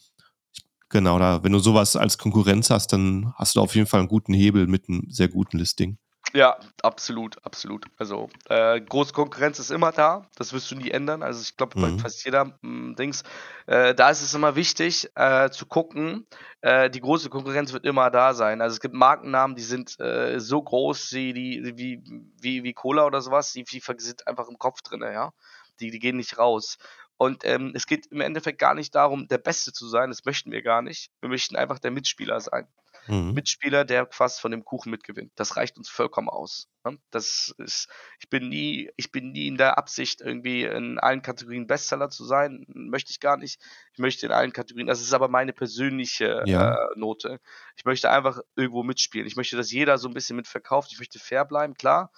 [0.88, 4.08] Genau, da, wenn du sowas als Konkurrenz hast, dann hast du auf jeden Fall einen
[4.08, 5.98] guten Hebel mit einem sehr guten Listing.
[6.34, 7.86] Ja, absolut, absolut.
[7.98, 11.22] Also äh, große Konkurrenz ist immer da, das wirst du nie ändern.
[11.22, 11.98] Also ich glaube, bei mhm.
[11.98, 13.22] fast jeder mh, hm, Dings,
[13.66, 16.26] äh, da ist es immer wichtig äh, zu gucken.
[16.62, 18.60] Äh, die große Konkurrenz wird immer da sein.
[18.60, 22.02] Also es gibt Markennamen, die sind äh, so groß wie, die, wie,
[22.40, 25.32] wie, wie Cola oder sowas, die, die sind einfach im Kopf drin, ja.
[25.80, 26.78] Die, die gehen nicht raus.
[27.18, 30.52] Und ähm, es geht im Endeffekt gar nicht darum, der Beste zu sein, das möchten
[30.52, 31.10] wir gar nicht.
[31.20, 32.68] Wir möchten einfach der Mitspieler sein.
[33.08, 33.34] Mhm.
[33.34, 35.32] Mitspieler, der fast von dem Kuchen mitgewinnt.
[35.36, 36.68] Das reicht uns vollkommen aus.
[36.84, 36.98] Ne?
[37.10, 41.66] Das ist, ich bin nie, ich bin nie in der Absicht, irgendwie in allen Kategorien
[41.68, 42.64] Bestseller zu sein.
[42.68, 43.60] Möchte ich gar nicht.
[43.92, 46.74] Ich möchte in allen Kategorien, das ist aber meine persönliche Ja.
[46.74, 47.40] äh, Note.
[47.76, 49.26] Ich möchte einfach irgendwo mitspielen.
[49.26, 50.90] Ich möchte, dass jeder so ein bisschen mitverkauft.
[50.92, 52.10] Ich möchte fair bleiben, klar.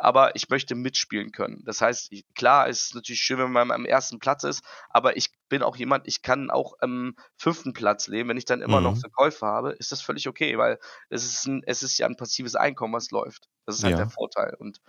[0.00, 1.62] Aber ich möchte mitspielen können.
[1.66, 5.16] Das heißt, ich, klar, es ist natürlich schön, wenn man am ersten Platz ist, aber
[5.16, 8.28] ich bin auch jemand, ich kann auch am fünften Platz leben.
[8.28, 9.00] Wenn ich dann immer noch Mhm.
[9.00, 12.54] Verkäufe habe, ist das völlig okay, weil es ist, ein, es ist ja ein passives
[12.54, 13.48] Einkommen, was läuft.
[13.66, 14.10] Das ist halt der Ja.
[14.10, 14.54] Vorteil.
[14.58, 14.80] Und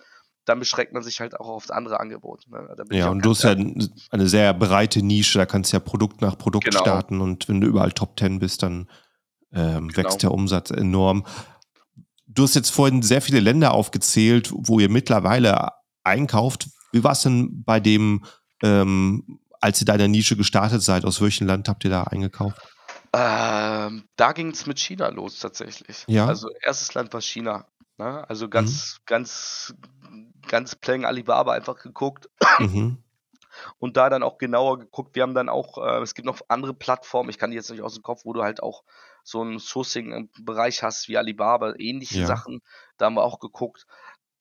[0.46, 2.50] dann beschränkt man sich halt auch auf andere Angebote.
[2.50, 2.76] Ne?
[2.92, 6.38] Ja, und du hast ja eine sehr breite Nische, da kannst du ja Produkt nach
[6.38, 8.90] Produkt Genau, starten und wenn du überall Top 10 bist, dann
[9.52, 10.18] ähm, wächst genau.
[10.18, 11.26] der Umsatz enorm.
[12.32, 15.70] Du hast jetzt vorhin sehr viele Länder aufgezählt, wo ihr mittlerweile
[16.04, 16.68] einkauft.
[16.92, 18.24] Wie war es denn bei dem,
[18.64, 21.06] ähm, als ihr deine Nische gestartet seid?
[21.06, 22.58] Aus welchem Land habt ihr da eingekauft?
[23.14, 26.06] Ähm, da ging es mit China los tatsächlich.
[26.08, 26.28] Ja?
[26.28, 27.66] Also erstes Land war China.
[27.98, 28.30] Ne?
[28.30, 28.52] Also Mhm.
[28.52, 29.74] ganz, ganz,
[30.48, 32.98] ganz plain Alibaba einfach geguckt Mhm.
[33.80, 35.16] Und da dann auch genauer geguckt.
[35.16, 37.82] Wir haben dann auch, äh, es gibt noch andere Plattformen, ich kann die jetzt nicht
[37.82, 38.84] aus dem Kopf, wo du halt auch
[39.24, 42.28] so einen Sourcing-Bereich hast wie Alibaba, ähnliche Ja.
[42.28, 42.62] Sachen.
[42.98, 43.86] Da haben wir auch geguckt.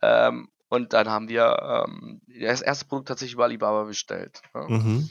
[0.03, 4.43] Ähm, und dann haben wir ähm, das erste Produkt tatsächlich über Alibaba bestellt.
[4.55, 4.67] Ne?
[4.69, 5.11] Mhm.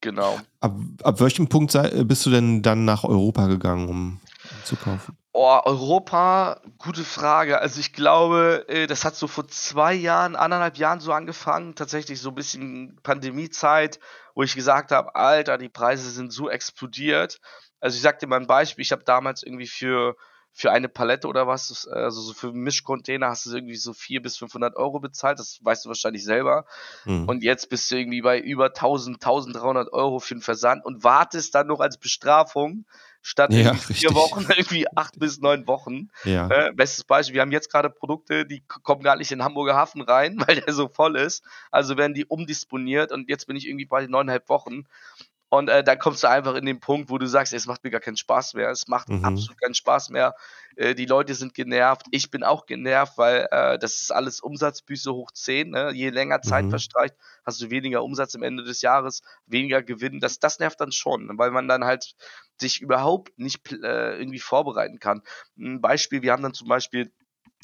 [0.00, 0.40] Genau.
[0.60, 4.20] Ab, ab welchem Punkt sei, bist du denn dann nach Europa gegangen, um
[4.64, 5.16] zu kaufen?
[5.38, 7.60] Oh, Europa, gute Frage.
[7.60, 12.22] Also ich glaube, äh, das hat so vor zwei Jahren, anderthalb Jahren so angefangen, tatsächlich
[12.22, 14.00] so ein bisschen Pandemiezeit,
[14.34, 17.38] wo ich gesagt habe, Alter, die Preise sind so explodiert.
[17.80, 20.16] Also ich sag dir mal ein Beispiel, ich habe damals irgendwie für,
[20.54, 24.22] für eine Palette oder was, also so für einen Mischcontainer hast du irgendwie so 400
[24.22, 26.64] bis 500 Euro bezahlt, das weißt du wahrscheinlich selber.
[27.04, 27.28] Mhm.
[27.28, 31.54] Und jetzt bist du irgendwie bei über 1000, 1300 Euro für den Versand und wartest
[31.54, 32.86] dann noch als Bestrafung
[33.26, 34.14] statt Ja, vier.
[34.14, 36.10] Wochen, irgendwie acht bis neun Wochen.
[36.22, 36.48] Ja.
[36.48, 39.74] Äh, bestes Beispiel, wir haben jetzt gerade Produkte, die kommen gar nicht in den Hamburger
[39.74, 41.42] Hafen rein, weil der so voll ist.
[41.72, 44.84] Also werden die umdisponiert und jetzt bin ich irgendwie bei neuneinhalb Wochen.
[45.48, 47.90] Und äh, dann kommst du einfach in den Punkt, wo du sagst, es macht mir
[47.90, 48.68] gar keinen Spaß mehr.
[48.70, 49.16] Es macht Mhm.
[49.20, 50.34] absolut keinen Spaß mehr.
[50.76, 52.06] Äh, die Leute sind genervt.
[52.10, 55.70] Ich bin auch genervt, weil äh, das ist alles Umsatzbüße hoch 10.
[55.70, 55.92] Ne?
[55.92, 56.70] Je länger Zeit Mhm.
[56.70, 60.18] verstreicht, hast du weniger Umsatz am Ende des Jahres, weniger Gewinn.
[60.20, 62.14] Das, das nervt dann schon, weil man dann halt
[62.60, 65.22] sich überhaupt nicht äh, irgendwie vorbereiten kann.
[65.58, 67.12] Ein Beispiel, wir haben dann zum Beispiel,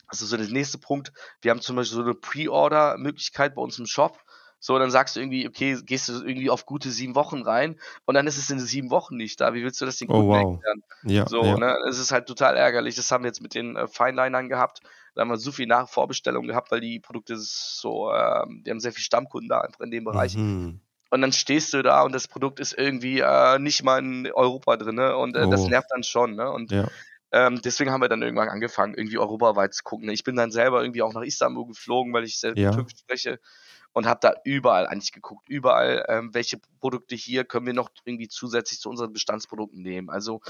[0.07, 3.87] also so der nächste Punkt, wir haben zum Beispiel so eine Pre-Order-Möglichkeit bei uns im
[3.87, 4.21] Shop.
[4.65, 8.15] So, dann sagst du irgendwie, okay, gehst du irgendwie auf gute sieben Wochen rein und
[8.15, 9.55] dann ist es in sieben Wochen nicht da.
[9.55, 10.61] Wie willst du das den Oh, Kunden wow.
[10.61, 10.83] erklären?
[11.03, 11.57] Ja, So, ja.
[11.57, 12.95] ne, es ist halt total ärgerlich.
[12.97, 14.81] Das haben wir jetzt mit den äh, Finelinern gehabt.
[15.15, 18.93] Da haben wir so viel Nachvorbestellungen gehabt, weil die Produkte so, ähm, die haben sehr
[18.93, 20.39] viel Stammkunden da einfach in dem Bereich.
[20.39, 20.81] Mhm.
[21.11, 24.77] Und dann stehst du da und das Produkt ist irgendwie äh, nicht mal in Europa
[24.79, 25.17] drin, ne?
[25.17, 26.51] Und äh, das Oh, nervt dann schon, ne?
[26.51, 26.89] Und ja.
[27.33, 30.09] ähm, deswegen haben wir dann irgendwann angefangen, irgendwie europaweit zu gucken.
[30.11, 32.71] Ich bin dann selber irgendwie auch nach Istanbul geflogen, weil ich sehr Ja.
[32.71, 33.41] Türkisch spreche
[33.93, 38.29] und habe da überall eigentlich geguckt, überall, ähm, welche Produkte hier können wir noch irgendwie
[38.29, 40.11] zusätzlich zu unseren Bestandsprodukten nehmen.
[40.11, 40.41] Also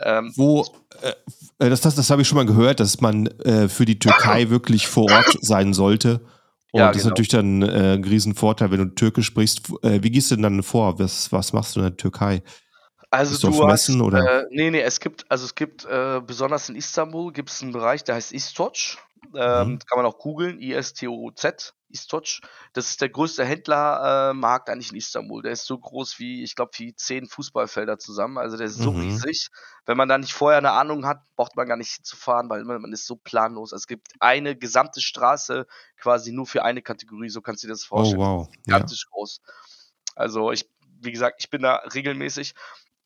[0.00, 0.64] ähm, Wo,
[1.02, 1.12] äh,
[1.58, 4.86] das, das, das habe ich schon mal gehört, dass man äh, für die Türkei wirklich
[4.86, 6.20] vor Ort sein sollte.
[6.72, 7.10] Und Ja, das ist genau.
[7.10, 9.70] natürlich dann äh, ein Riesenvorteil, wenn du Türkisch sprichst.
[9.82, 10.98] Äh, wie gehst du denn dann vor?
[10.98, 12.42] Was, was machst du in der Türkei?
[13.10, 14.40] Also Bist du du Messen hast, oder?
[14.42, 17.70] äh, nee, nee, es gibt, also es gibt, äh, besonders in Istanbul gibt es einen
[17.70, 18.98] Bereich, der heißt Istoc.
[19.34, 19.78] Ähm, Mhm.
[19.86, 22.40] kann man auch googeln, I-S-T-O-Z, Istoc.
[22.72, 25.42] Das ist der größte Händlermarkt äh, Markt eigentlich in Istanbul.
[25.42, 28.38] Der ist so groß wie, ich glaube, wie zehn Fußballfelder zusammen.
[28.38, 29.00] Also der ist so Mhm.
[29.00, 29.48] riesig.
[29.86, 32.80] Wenn man da nicht vorher eine Ahnung hat, braucht man gar nicht hinzufahren, weil man,
[32.82, 33.72] man ist so planlos.
[33.72, 35.66] Es gibt eine gesamte Straße
[35.98, 38.18] quasi nur für eine Kategorie, so kannst du dir das Oh, vorstellen.
[38.18, 38.48] wow.
[38.66, 38.92] Ja.
[38.92, 39.40] gigantisch groß.
[40.16, 40.68] Also ich,
[41.00, 42.54] wie gesagt, ich bin da regelmäßig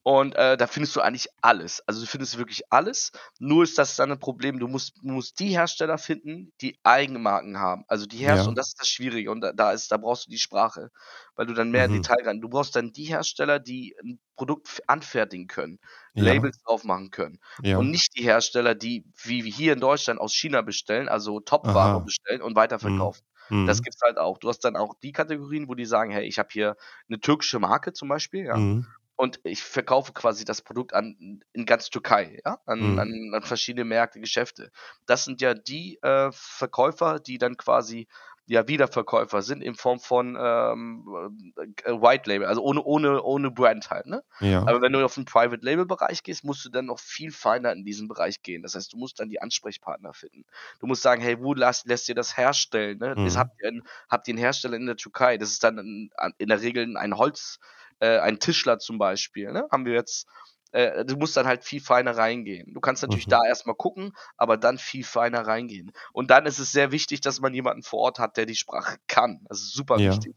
[0.09, 1.83] und äh, da findest du eigentlich alles.
[1.87, 3.13] Also du findest wirklich alles.
[3.41, 7.59] Nur ist das dann ein Problem, du musst, du musst die Hersteller finden, die Eigenmarken
[7.59, 7.85] haben.
[7.89, 8.49] Also die Hersteller, Ja.
[8.53, 9.31] und das ist das Schwierige.
[9.31, 10.91] Und da, da ist, da brauchst du die Sprache,
[11.37, 11.93] weil du dann mehr in Mhm.
[11.93, 12.41] Detail rein.
[12.41, 15.79] Du brauchst dann die Hersteller, die ein Produkt anfertigen können,
[16.15, 16.25] Ja.
[16.25, 17.39] Labels drauf machen können.
[17.63, 17.77] Ja.
[17.77, 22.01] Und nicht die Hersteller, die wie wir hier in Deutschland aus China bestellen, also Top-Ware
[22.01, 22.57] bestellen und Mhm.
[22.57, 23.27] weiterverkaufen.
[23.65, 23.83] Das Mhm.
[23.83, 24.39] gibt's halt auch.
[24.39, 26.77] Du hast dann auch die Kategorien, wo die sagen, hey, ich habe hier
[27.09, 28.87] eine türkische Marke zum Beispiel, ja, Mhm.
[29.19, 32.99] Und ich verkaufe quasi das Produkt an in ganz Türkei, ja, an, Mhm.
[32.99, 34.71] an, an verschiedene Märkte, Geschäfte.
[35.07, 38.09] Das sind ja die äh, Verkäufer, die dann quasi
[38.47, 43.91] ja, Wiederverkäufer sind in Form von ähm, äh, White Label, also ohne, ohne, ohne Brand
[43.91, 44.23] halt, ne?
[44.41, 44.65] Ja.
[44.65, 47.73] Aber wenn du auf den Private Label Bereich gehst, musst du dann noch viel feiner
[47.73, 48.63] in diesen Bereich gehen.
[48.63, 50.45] Das heißt, du musst dann die Ansprechpartner finden.
[50.81, 52.99] Du musst sagen, hey, wo lässt, lässt ihr das herstellen?
[52.99, 53.19] Ne?
[53.23, 53.39] Das Mhm.
[53.39, 55.37] habt, ihr einen, habt ihr einen Hersteller in der Türkei?
[55.39, 57.59] Das ist dann in, in der Regel ein Holz,
[58.01, 59.53] äh, ein Tischler zum Beispiel.
[59.53, 59.67] Ne?
[59.71, 60.27] Haben wir jetzt
[60.73, 62.75] äh, du musst dann halt viel feiner reingehen.
[62.75, 63.31] Du kannst natürlich Mhm.
[63.31, 65.93] da erstmal gucken, aber dann viel feiner reingehen.
[66.13, 68.99] Und dann ist es sehr wichtig, dass man jemanden vor Ort hat, der die Sprache
[69.07, 69.47] kann.
[69.49, 70.11] Das ist super Ja.
[70.11, 70.37] wichtig.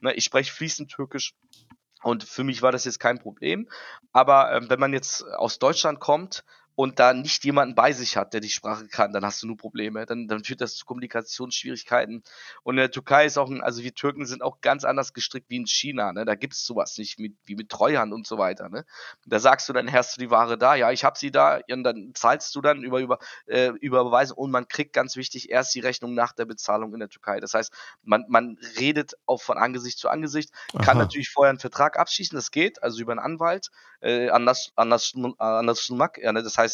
[0.00, 1.32] Ne, ich spreche fließend Türkisch
[2.02, 3.68] und für mich war das jetzt kein Problem.
[4.12, 6.44] Aber ähm, wenn man jetzt aus Deutschland kommt
[6.80, 9.58] und da nicht jemanden bei sich hat, der die Sprache kann, dann hast du nur
[9.58, 10.06] Probleme.
[10.06, 12.22] Dann, dann führt das zu Kommunikationsschwierigkeiten.
[12.62, 15.50] Und in der Türkei ist auch, ein, also wir Türken sind auch ganz anders gestrickt
[15.50, 16.14] wie in China.
[16.14, 16.24] Ne?
[16.24, 18.70] Da gibt es sowas nicht mit, wie mit Treuhand und so weiter.
[18.70, 18.86] Ne?
[19.26, 21.84] Da sagst du, dann hast du die Ware da, ja, ich habe sie da, und
[21.84, 25.74] dann zahlst du dann über, über, äh, über Überweisung und man kriegt ganz wichtig erst
[25.74, 27.40] die Rechnung nach der Bezahlung in der Türkei.
[27.40, 31.04] Das heißt, man, man redet auch von Angesicht zu Angesicht, kann Aha.
[31.04, 33.68] natürlich vorher einen Vertrag abschließen, das geht, also über einen Anwalt,
[34.00, 36.42] äh, anders, anders, anders, ja, ne?
[36.42, 36.69] das heißt,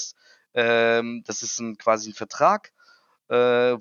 [0.54, 2.72] ähm, das ist ein, quasi ein Vertrag,
[3.28, 3.34] äh,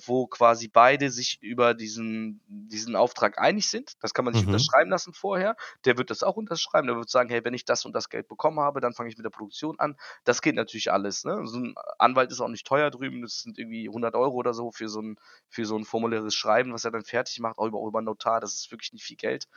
[0.07, 3.93] wo quasi beide sich über diesen, diesen Auftrag einig sind.
[4.01, 4.47] Das kann man sich Mhm.
[4.47, 5.55] unterschreiben lassen vorher.
[5.85, 6.87] Der wird das auch unterschreiben.
[6.87, 9.17] Der wird sagen, hey, wenn ich das und das Geld bekommen habe, dann fange ich
[9.17, 9.97] mit der Produktion an.
[10.23, 11.25] Das geht natürlich alles.
[11.25, 11.45] Ne?
[11.45, 13.21] So ein Anwalt ist auch nicht teuer drüben.
[13.21, 16.73] Das sind irgendwie 100 Euro oder so für so ein, für so ein formuläres Schreiben,
[16.73, 18.39] was er dann fertig macht, auch über, auch über Notar.
[18.39, 19.47] Das ist wirklich nicht viel Geld.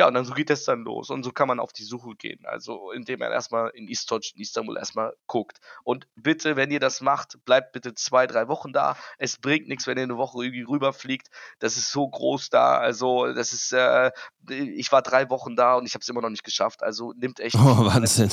[0.00, 1.10] Ja, und dann so geht das dann los.
[1.10, 2.40] Und so kann man auf die Suche gehen.
[2.46, 5.58] Also, indem man erstmal in Istoc, in Istanbul erstmal guckt.
[5.84, 8.96] Und bitte, wenn ihr das macht, bleibt bitte zwei, drei Wochen da.
[9.18, 11.28] Es bringt nichts, wenn ihr eine Woche irgendwie rüberfliegt.
[11.58, 12.78] Das ist so groß da.
[12.78, 14.10] Also, das ist, äh,
[14.48, 16.82] ich war drei Wochen da und ich habe es immer noch nicht geschafft.
[16.82, 17.54] Also, nimmt echt.
[17.60, 18.30] Oh, Wahnsinn.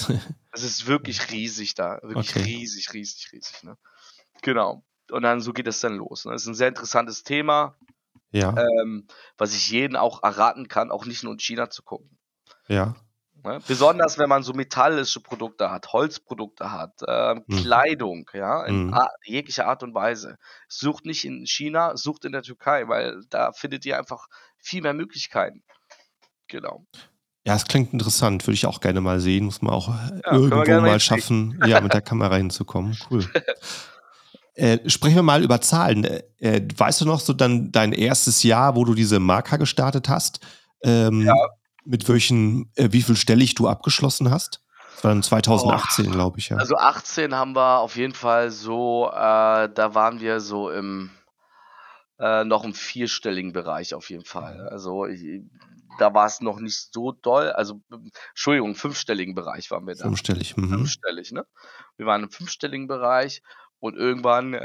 [0.54, 2.00] Es ist wirklich riesig da.
[2.02, 2.44] Wirklich Okay.
[2.44, 3.64] riesig, riesig, riesig.
[3.64, 3.78] Ne?
[4.42, 4.86] Genau.
[5.12, 6.24] Und dann so geht es dann los.
[6.24, 6.32] Ne?
[6.32, 7.76] Das ist ein sehr interessantes Thema,
[8.32, 12.18] Ja, ähm, was ich jeden auch erraten kann, auch nicht nur in China zu gucken.
[12.68, 12.96] ja.
[13.44, 13.60] Ne?
[13.68, 17.56] Besonders wenn man so metallische Produkte hat, Holzprodukte hat, ähm, Mhm.
[17.58, 18.98] Kleidung, ja, in Mhm.
[19.26, 20.38] Jeglicher Art und Weise.
[20.68, 24.26] Sucht nicht in China, sucht in der Türkei, weil da findet ihr einfach
[24.58, 25.64] viel mehr Möglichkeiten.
[26.48, 26.84] Genau.
[27.46, 28.46] Ja, es klingt interessant.
[28.48, 29.46] Würde ich auch gerne mal sehen.
[29.46, 32.98] Muss man auch äh, wir irgendwo mal schaffen, ja, mit der Kamera hinzukommen.
[33.10, 33.24] Cool.
[34.58, 36.04] Äh, sprechen wir mal über Zahlen.
[36.40, 40.40] Äh, weißt du noch so dann dein erstes Jahr, wo du diese Marker gestartet hast?
[40.82, 41.36] Ähm, Ja.
[41.86, 44.62] Mit welchen, äh, wie viel stellig du abgeschlossen hast?
[44.96, 46.12] Das war dann 2018, Boah.
[46.12, 46.58] glaube ich, ja.
[46.58, 49.14] Also 18 haben wir auf jeden Fall so, äh,
[49.74, 51.12] da waren wir so im
[52.20, 54.68] äh, noch im vierstelligen Bereich auf jeden Fall.
[54.70, 55.44] Also ich,
[56.00, 57.52] da war es noch nicht so doll.
[57.52, 57.80] Also
[58.30, 60.04] Entschuldigung, im fünfstelligen Bereich waren wir da.
[60.06, 60.58] Fünfstellig.
[60.58, 60.70] Mhm.
[60.70, 61.46] Fünfstellig, ne?
[61.96, 63.44] Wir waren im fünfstelligen Bereich
[63.80, 64.60] und irgendwann, äh,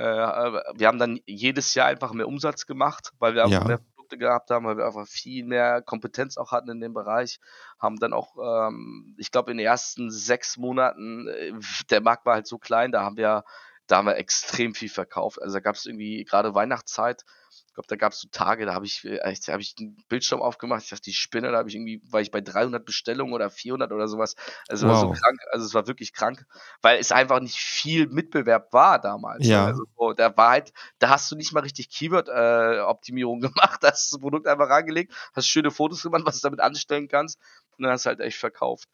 [0.75, 3.66] wir haben dann jedes Jahr einfach mehr Umsatz gemacht, weil wir einfach Ja.
[3.68, 7.38] mehr Produkte gehabt haben, weil wir einfach viel mehr Kompetenz auch hatten in dem Bereich.
[7.79, 11.53] Haben dann auch, ähm, ich glaube, in den ersten sechs Monaten, äh,
[11.90, 13.44] der Markt war halt so klein, da haben wir,
[13.87, 15.42] da haben wir extrem viel verkauft.
[15.42, 17.25] Also da gab es irgendwie gerade Weihnachtszeit.
[17.72, 19.96] Ich glaube, da gab es so Tage, da habe ich, äh, da habe ich einen
[20.11, 20.82] Bildschirm aufgemacht.
[20.82, 23.92] Ich dachte, die Spinne, da habe ich irgendwie, war ich bei 300 Bestellungen oder 400
[23.92, 24.35] oder sowas.
[24.68, 25.16] Also war so Wow.
[25.22, 26.44] krank, also es war wirklich krank,
[26.82, 29.46] weil es einfach nicht viel Mitbewerb war damals.
[29.46, 29.64] Ja.
[29.64, 34.12] Also so, da war halt, da hast du nicht mal richtig Keyword-Optimierung gemacht, da hast
[34.12, 37.38] du das Produkt einfach reingelegt, hast schöne Fotos gemacht, was du damit anstellen kannst
[37.78, 38.88] und dann hast du halt echt verkauft.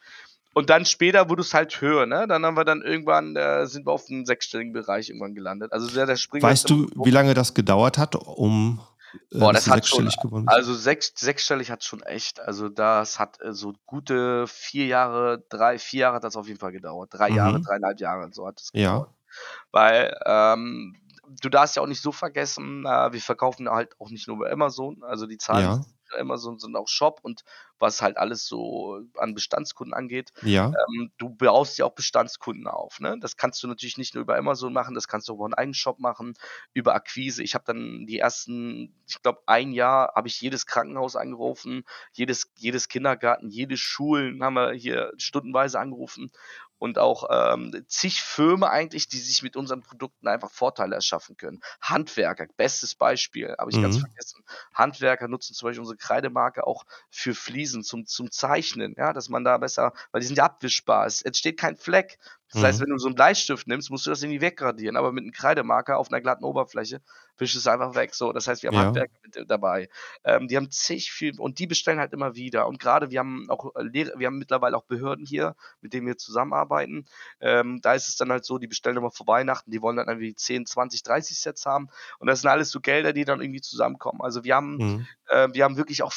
[0.55, 2.27] Und dann später wurde es halt höher, ne?
[2.27, 5.73] Dann haben wir dann irgendwann, äh, sind wir auf den sechsstelligen Bereich irgendwann gelandet.
[5.73, 8.81] Also der, der Springer Weißt du, wie lange das gedauert hat, um
[9.33, 10.57] äh, Boah, das hat schon, sechsstellig geworden bist?
[10.57, 12.41] also sechs, sechsstellig hat schon echt.
[12.41, 16.59] Also das hat äh, so gute vier Jahre, drei, vier Jahre hat das auf jeden
[16.59, 17.11] Fall gedauert.
[17.13, 17.63] Drei Jahre, Mhm.
[17.63, 18.93] dreieinhalb Jahre, so hat es Ja.
[18.93, 19.15] gedauert.
[19.71, 20.97] Weil ähm,
[21.43, 24.51] du darfst ja auch nicht so vergessen, äh, wir verkaufen halt auch nicht nur bei
[24.51, 25.85] Amazon, also die Zahlen Ja.
[26.16, 27.44] Amazon sind auch Shop und
[27.79, 30.33] was halt alles so an Bestandskunden angeht.
[30.42, 30.66] Ja.
[30.66, 33.01] Ähm, du baust ja auch Bestandskunden auf.
[33.01, 33.16] Ne?
[33.21, 35.55] Das kannst du natürlich nicht nur über Amazon machen, das kannst du auch über einen
[35.55, 36.35] eigenen Shop machen,
[36.75, 37.42] über Akquise.
[37.42, 42.51] Ich habe dann die ersten, ich glaube, ein Jahr habe ich jedes Krankenhaus angerufen, jedes,
[42.57, 46.31] jedes Kindergarten, jede Schulen haben wir hier stundenweise angerufen
[46.79, 51.61] und auch ähm, zig Firmen eigentlich, die sich mit unseren Produkten einfach Vorteile erschaffen können.
[51.81, 53.99] Handwerker, bestes Beispiel, habe ich ganz Mhm.
[53.99, 54.45] vergessen.
[54.75, 59.45] Handwerker nutzen zum Beispiel unsere Kreidemarke auch für Fliesen zum, zum Zeichnen, ja, dass man
[59.45, 62.19] da besser, weil die sind ja abwischbar, es entsteht kein Fleck.
[62.51, 65.23] Das heißt, wenn du so einen Bleistift nimmst, musst du das irgendwie weggradieren, aber mit
[65.23, 67.01] einem Kreidemarker auf einer glatten Oberfläche
[67.37, 68.15] wischst du es einfach weg.
[68.15, 68.81] So, das heißt, wir haben Ja.
[68.81, 69.89] Handwerker mit äh, dabei.
[70.25, 72.67] Ähm, die haben zig viel und die bestellen halt immer wieder.
[72.67, 76.07] Und gerade wir haben auch äh, Lehrer, wir haben mittlerweile auch Behörden hier, mit denen
[76.07, 77.07] wir zusammenarbeiten.
[77.41, 80.09] Ähm, da ist es dann halt so, die bestellen immer vor Weihnachten, die wollen dann
[80.09, 81.89] irgendwie 10, 20, 30 Sets haben.
[82.19, 84.21] Und das sind alles so Gelder, die dann irgendwie zusammenkommen.
[84.23, 85.07] Also wir haben Mhm.
[85.27, 86.13] äh, wir haben wirklich auch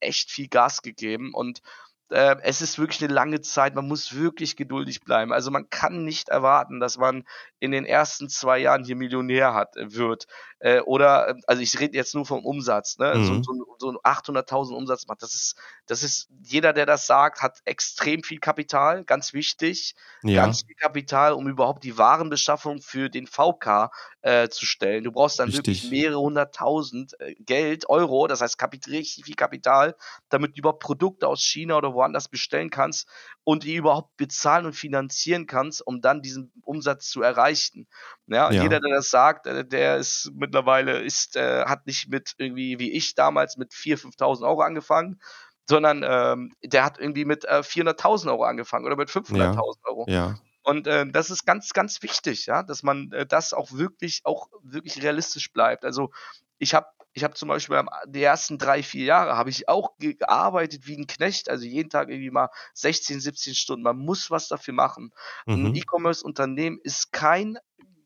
[0.00, 1.60] echt viel Gas gegeben und
[2.10, 3.74] äh, es ist wirklich eine lange Zeit.
[3.74, 5.32] Man muss wirklich geduldig bleiben.
[5.32, 7.24] Also man kann nicht erwarten, dass man
[7.60, 10.26] in den ersten zwei Jahren hier Millionär hat, äh, wird.
[10.60, 13.24] Äh, oder, äh, also ich rede jetzt nur vom Umsatz, ne?
[13.24, 13.42] So, Mhm.
[13.44, 15.22] so, ein- so ein 800.000 Umsatz macht.
[15.22, 15.54] Das ist,
[15.86, 19.94] das ist, jeder, der das sagt, hat extrem viel Kapital, ganz wichtig.
[20.22, 20.42] Ja.
[20.42, 23.90] Ganz viel Kapital, um überhaupt die Warenbeschaffung für den VK
[24.22, 25.04] äh, zu stellen.
[25.04, 25.90] Du brauchst dann wirklich Richtig.
[25.90, 29.94] mehrere hunderttausend äh, Geld, Euro, das heißt Kapit richtig viel Kapital,
[30.28, 33.08] damit du überhaupt Produkte aus China oder woanders bestellen kannst
[33.44, 37.88] und die überhaupt bezahlen und finanzieren kannst, um dann diesen Umsatz zu erreichen.
[38.26, 38.62] Ja, Ja.
[38.62, 42.92] jeder, der das sagt, äh, der ist mittlerweile ist, äh, hat nicht mit irgendwie wie
[42.92, 45.20] ich damals mit 4.000, 5.000 Euro angefangen,
[45.68, 50.08] sondern ähm, der hat irgendwie mit äh, 400.000 Euro angefangen oder mit 500.000 Euro.
[50.08, 50.38] Ja.
[50.62, 54.48] Und äh, das ist ganz, ganz wichtig, ja, dass man äh, das auch wirklich, auch
[54.62, 55.84] wirklich realistisch bleibt.
[55.84, 56.10] Also
[56.58, 59.96] ich habe ich habe zum Beispiel am, die ersten drei, vier Jahre habe ich auch
[59.98, 63.82] ge- gearbeitet wie ein Knecht, also jeden Tag irgendwie mal 16, 17 Stunden.
[63.82, 65.12] Man muss was dafür machen.
[65.46, 65.74] Ein Mhm.
[65.74, 67.58] E-Commerce-Unternehmen ist kein,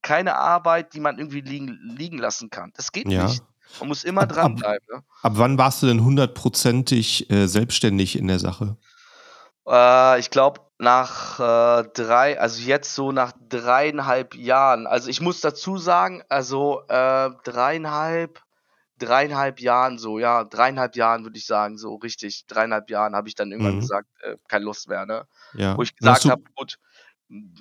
[0.03, 2.73] keine Arbeit, die man irgendwie liegen, liegen lassen kann.
[2.77, 3.25] Das geht Ja.
[3.25, 3.43] nicht.
[3.81, 4.87] Man muss immer Ab- ab- dranbleiben.
[4.93, 5.03] Ne?
[5.23, 8.77] Ab wann warst du denn hundertprozentig äh, selbstständig in der Sache?
[9.67, 14.87] Äh, ich glaube, nach äh, drei, also jetzt so nach dreieinhalb Jahren.
[14.87, 18.43] Also ich muss dazu sagen, also äh, dreieinhalb,
[19.03, 22.47] dreieinhalb Jahren so, ja, dreieinhalb Jahren würde ich sagen, so richtig.
[22.47, 23.81] Dreieinhalb Jahren habe ich dann irgendwann Mhm.
[23.81, 25.27] gesagt, äh, keine Lust mehr, ne?
[25.55, 25.77] Ja.
[25.77, 26.79] Wo ich gesagt habe, gut,
[27.29, 27.53] m-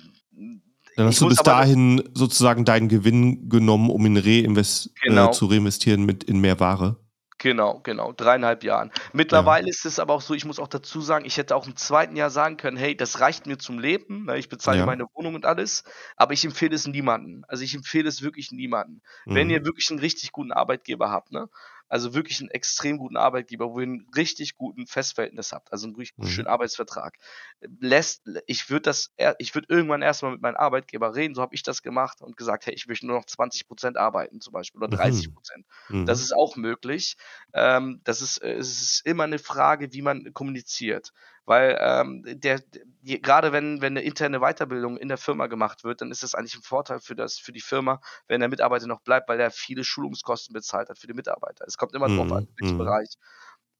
[0.96, 5.32] dann ich hast du bis dahin sozusagen deinen Gewinn genommen, um ihn reinvest äh, genau.
[5.32, 7.01] zu reinvestieren mit in mehr Ware.
[7.42, 8.92] Genau, genau, dreieinhalb Jahren.
[9.30, 9.42] Ja.
[9.42, 11.74] Mittlerweile ist es aber auch so, ich muss auch dazu sagen, ich hätte auch im
[11.74, 14.84] zweiten Jahr sagen können, hey, das reicht mir zum Leben, ne, ich bezahle Ja.
[14.84, 15.82] meine Wohnung und alles,
[16.16, 17.44] aber ich empfehle es niemandem.
[17.48, 19.02] Also ich empfehle es wirklich niemandem.
[19.28, 19.50] Wenn Mhm.
[19.50, 21.48] ihr wirklich einen richtig guten Arbeitgeber habt, ne,
[21.92, 25.96] also wirklich einen extrem guten Arbeitgeber, wo ihr einen richtig guten Festverhältnis habt, also einen
[25.96, 26.32] richtig Mhm.
[26.32, 27.16] schönen Arbeitsvertrag,
[27.60, 31.54] lässt, ich würde das, er- ich würde irgendwann erstmal mit meinem Arbeitgeber reden, so habe
[31.54, 34.88] ich das gemacht und gesagt, hey, ich möchte nur noch 20% arbeiten zum Beispiel oder
[34.88, 35.36] Mhm.
[35.36, 35.66] 30%.
[36.04, 36.22] Das Mhm.
[36.22, 37.16] ist auch möglich.
[37.52, 41.12] Ähm, das ist, äh, es ist immer eine Frage, wie man kommuniziert.
[41.44, 42.60] Weil ähm, der,
[43.00, 46.34] die, gerade wenn, wenn eine interne Weiterbildung in der Firma gemacht wird, dann ist das
[46.34, 49.50] eigentlich ein Vorteil für, das, für die Firma, wenn der Mitarbeiter noch bleibt, weil er
[49.50, 51.64] viele Schulungskosten bezahlt hat für die Mitarbeiter.
[51.66, 52.48] Es kommt immer drauf an, Mhm.
[52.48, 52.78] in welchem Mhm.
[52.78, 53.16] Bereich.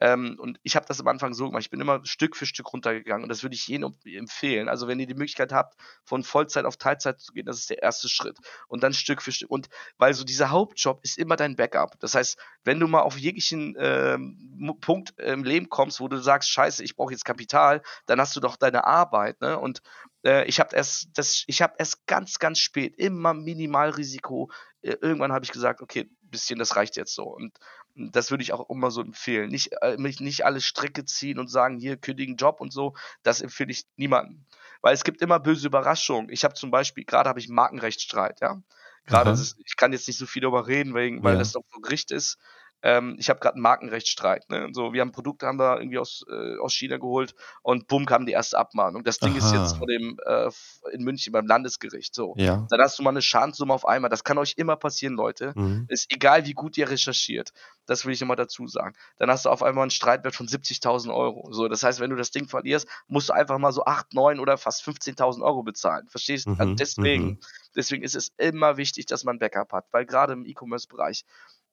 [0.03, 1.62] Ähm, und ich habe das am Anfang so gemacht.
[1.62, 4.69] Ich bin immer Stück für Stück runtergegangen und das würde ich jedem empfehlen.
[4.69, 7.85] Also wenn ihr die Möglichkeit habt, von Vollzeit auf Teilzeit zu gehen, das ist der
[7.85, 8.37] erste Schritt.
[8.67, 9.49] Und dann Stück für Stück.
[9.49, 12.01] Und weil so dieser Hauptjob ist immer dein Backup.
[12.01, 16.51] Das heißt, wenn du mal auf jeglichen ähm, Punkt im Leben kommst, wo du sagst,
[16.51, 19.41] scheiße, ich brauche jetzt Kapital, dann hast du doch deine Arbeit.
[19.41, 19.57] Ne?
[19.57, 19.83] Und
[20.25, 24.51] äh, ich habe erst das, ich habe erst ganz, ganz spät, immer Minimalrisiko.
[24.83, 27.25] Äh, irgendwann habe ich gesagt, okay, bisschen, das reicht jetzt so.
[27.25, 27.59] Und
[27.95, 29.51] das würde ich auch immer so empfehlen.
[29.51, 32.95] Nicht, äh, mich nicht alle Strecke ziehen und sagen, hier kündigen Job und so.
[33.23, 34.45] Das empfehle ich niemandem.
[34.81, 36.31] Weil es gibt immer böse Überraschungen.
[36.31, 38.62] Ich habe zum Beispiel, gerade habe ich einen Markenrechtsstreit, ja.
[39.05, 41.38] Gerade, ist, ich kann jetzt nicht so viel darüber reden, wegen, weil Ja.
[41.40, 42.38] das doch vor Gericht ist.
[42.83, 44.49] Ähm, ich habe gerade einen Markenrechtsstreit.
[44.51, 44.68] Ne?
[44.73, 48.27] So, wir haben Produkte haben wir irgendwie aus, äh, aus China geholt und bumm kam
[48.27, 49.05] die erste Abmahnung.
[49.05, 49.79] Das Ding ist jetzt Aha.
[49.79, 50.51] vor dem äh,
[50.92, 52.14] in München beim Landesgericht.
[52.14, 52.66] So, Ja.
[52.71, 54.11] dann hast du mal eine Schadenssumme auf einmal.
[54.11, 55.53] Das kann euch immer passieren, Leute.
[55.55, 55.87] Mhm.
[55.88, 57.53] Ist egal, wie gut ihr recherchiert.
[57.87, 58.95] Das will ich immer dazu sagen.
[59.18, 61.53] Dann hast du auf einmal einen Streitwert von 70.000 Euro.
[61.53, 64.38] So, das heißt, wenn du das Ding verlierst, musst du einfach mal so 8, 9
[64.40, 66.09] oder fast 15.000 Euro bezahlen.
[66.09, 66.47] Verstehst?
[66.47, 66.77] Also Mhm.
[66.77, 67.40] deswegen, Mhm.
[67.77, 71.25] deswegen ist es immer wichtig, dass man Backup hat, weil gerade im E-Commerce-Bereich,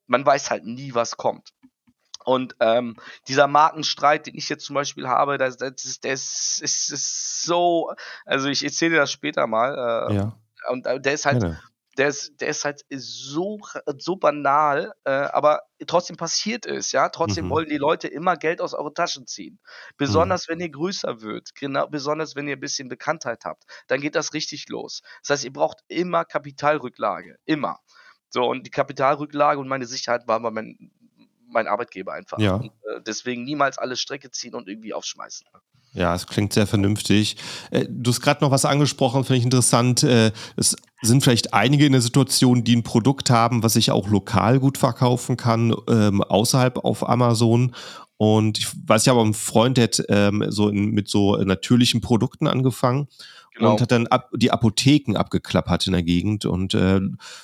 [0.10, 1.52] man weiß halt nie, was kommt.
[2.26, 2.96] Und ähm,
[3.28, 7.94] dieser Markenstreit, den ich jetzt zum Beispiel habe, das, das ist, das ist, ist so,
[8.26, 10.12] also ich erzähle dir das später mal.
[10.12, 10.40] Äh, Ja.
[10.72, 11.48] und äh, der ist halt,
[11.98, 13.60] der ist, der ist halt so,
[13.98, 17.10] so banal, äh, aber trotzdem passiert es, ja.
[17.10, 17.50] Trotzdem Mhm.
[17.50, 19.60] wollen die Leute immer Geld aus euren Taschen ziehen.
[19.98, 19.98] Mhm.
[19.98, 24.16] Besonders wenn ihr größer wird, genau, besonders wenn ihr ein bisschen Bekanntheit habt, dann geht
[24.16, 25.02] das richtig los.
[25.24, 27.80] Das heißt, ihr braucht immer Kapitalrücklage, immer.
[28.30, 30.92] So, und die Kapitalrücklage und meine Sicherheit war bei mein,
[31.48, 32.40] mein Arbeitgeber einfach.
[32.40, 32.56] Ja.
[32.56, 35.48] Und, äh, deswegen niemals alle Strecke ziehen und irgendwie aufschmeißen.
[35.94, 37.38] Ja, es klingt sehr vernünftig.
[37.72, 40.04] Äh, Du hast gerade noch was angesprochen, finde ich interessant.
[40.04, 44.08] Äh, Es sind vielleicht einige in der Situation, die ein Produkt haben, was ich auch
[44.10, 47.74] lokal gut verkaufen kann, ähm, außerhalb auf Amazon.
[48.18, 52.02] Und ich weiß, ich habe einen Freund, der hat ähm, so in, mit so natürlichen
[52.02, 53.08] Produkten angefangen.
[53.60, 53.72] Genau.
[53.72, 57.00] und hat dann ab, die Apotheken abgeklappert in der Gegend und äh,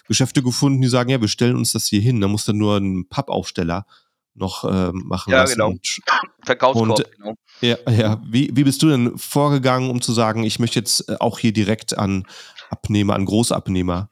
[0.08, 2.22] Geschäfte gefunden, die sagen, ja, wir stellen uns das hier hin.
[2.22, 3.86] Da muss dann nur ein Pappaufsteller
[4.34, 5.54] noch äh, machen ja, lassen.
[5.54, 5.68] Genau.
[5.70, 5.98] Und,
[6.46, 7.34] Verkaufskorb, und, genau.
[7.62, 8.22] Ja, ja.
[8.26, 11.54] Wie, wie bist du denn vorgegangen, um zu sagen, ich möchte jetzt äh, auch hier
[11.54, 12.26] direkt an
[12.70, 14.10] Abnehmer, an Großabnehmer?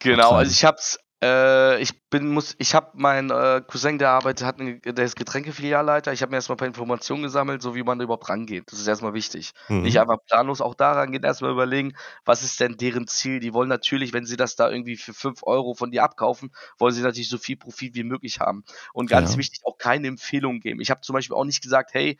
[0.00, 4.10] Genau, also ich habe es äh, ich bin, muss, ich habe meinen äh, Cousin, der
[4.10, 6.12] arbeitet, hat eine, der ist Getränkefilialleiter.
[6.12, 8.64] Ich habe mir erstmal ein paar Informationen gesammelt, so wie man überhaupt rangeht.
[8.72, 9.52] Das ist erstmal wichtig.
[9.68, 9.82] Mhm.
[9.82, 13.38] Nicht einfach planlos auch daran gehen, erstmal überlegen, was ist denn deren Ziel.
[13.40, 16.94] Die wollen natürlich, wenn sie das da irgendwie für 5 Euro von dir abkaufen, wollen
[16.94, 18.64] sie natürlich so viel Profit wie möglich haben.
[18.94, 19.38] Und ganz ja.
[19.38, 20.80] wichtig, auch keine Empfehlung geben.
[20.80, 22.18] Ich habe zum Beispiel auch nicht gesagt, hey,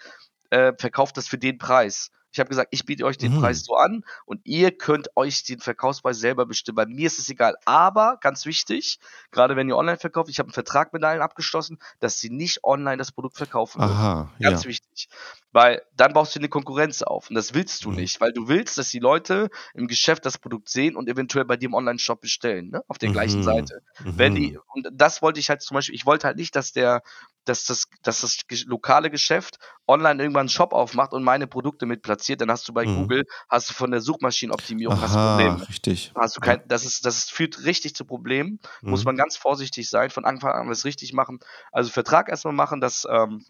[0.51, 2.11] äh, verkauft das für den Preis.
[2.33, 3.41] Ich habe gesagt, ich biete euch den mhm.
[3.41, 6.77] Preis so an und ihr könnt euch den Verkaufspreis selber bestimmen.
[6.77, 7.57] Bei mir ist es egal.
[7.65, 8.99] Aber ganz wichtig,
[9.31, 12.65] gerade wenn ihr online verkauft, ich habe einen Vertrag mit allen abgeschlossen, dass sie nicht
[12.65, 13.81] online das Produkt verkaufen.
[13.81, 14.69] Aha, ganz ja.
[14.69, 15.09] wichtig.
[15.53, 17.97] Weil dann baust du eine Konkurrenz auf und das willst du mhm.
[17.97, 21.57] nicht, weil du willst, dass die Leute im Geschäft das Produkt sehen und eventuell bei
[21.57, 22.83] dir im Online-Shop bestellen, ne?
[22.89, 23.15] auf der mhm.
[23.15, 23.83] gleichen Seite.
[23.99, 24.61] Wenn die, mhm.
[24.75, 27.03] und das wollte ich halt zum Beispiel, ich wollte halt nicht, dass der
[27.45, 32.03] dass das, dass das lokale Geschäft online irgendwann einen Shop aufmacht und meine Produkte mit
[32.03, 32.97] platziert, dann hast du bei mhm.
[32.97, 35.69] Google, hast du von der Suchmaschinenoptimierung Aha, hast Probleme.
[35.69, 36.13] Richtig.
[36.15, 38.61] Hast du kein, das ist, das ist, führt richtig zu Problemen.
[38.83, 38.91] Mhm.
[38.91, 41.41] Muss man ganz vorsichtig sein, von Anfang an alles richtig machen.
[41.73, 43.45] Also Vertrag erstmal machen, dass ähm,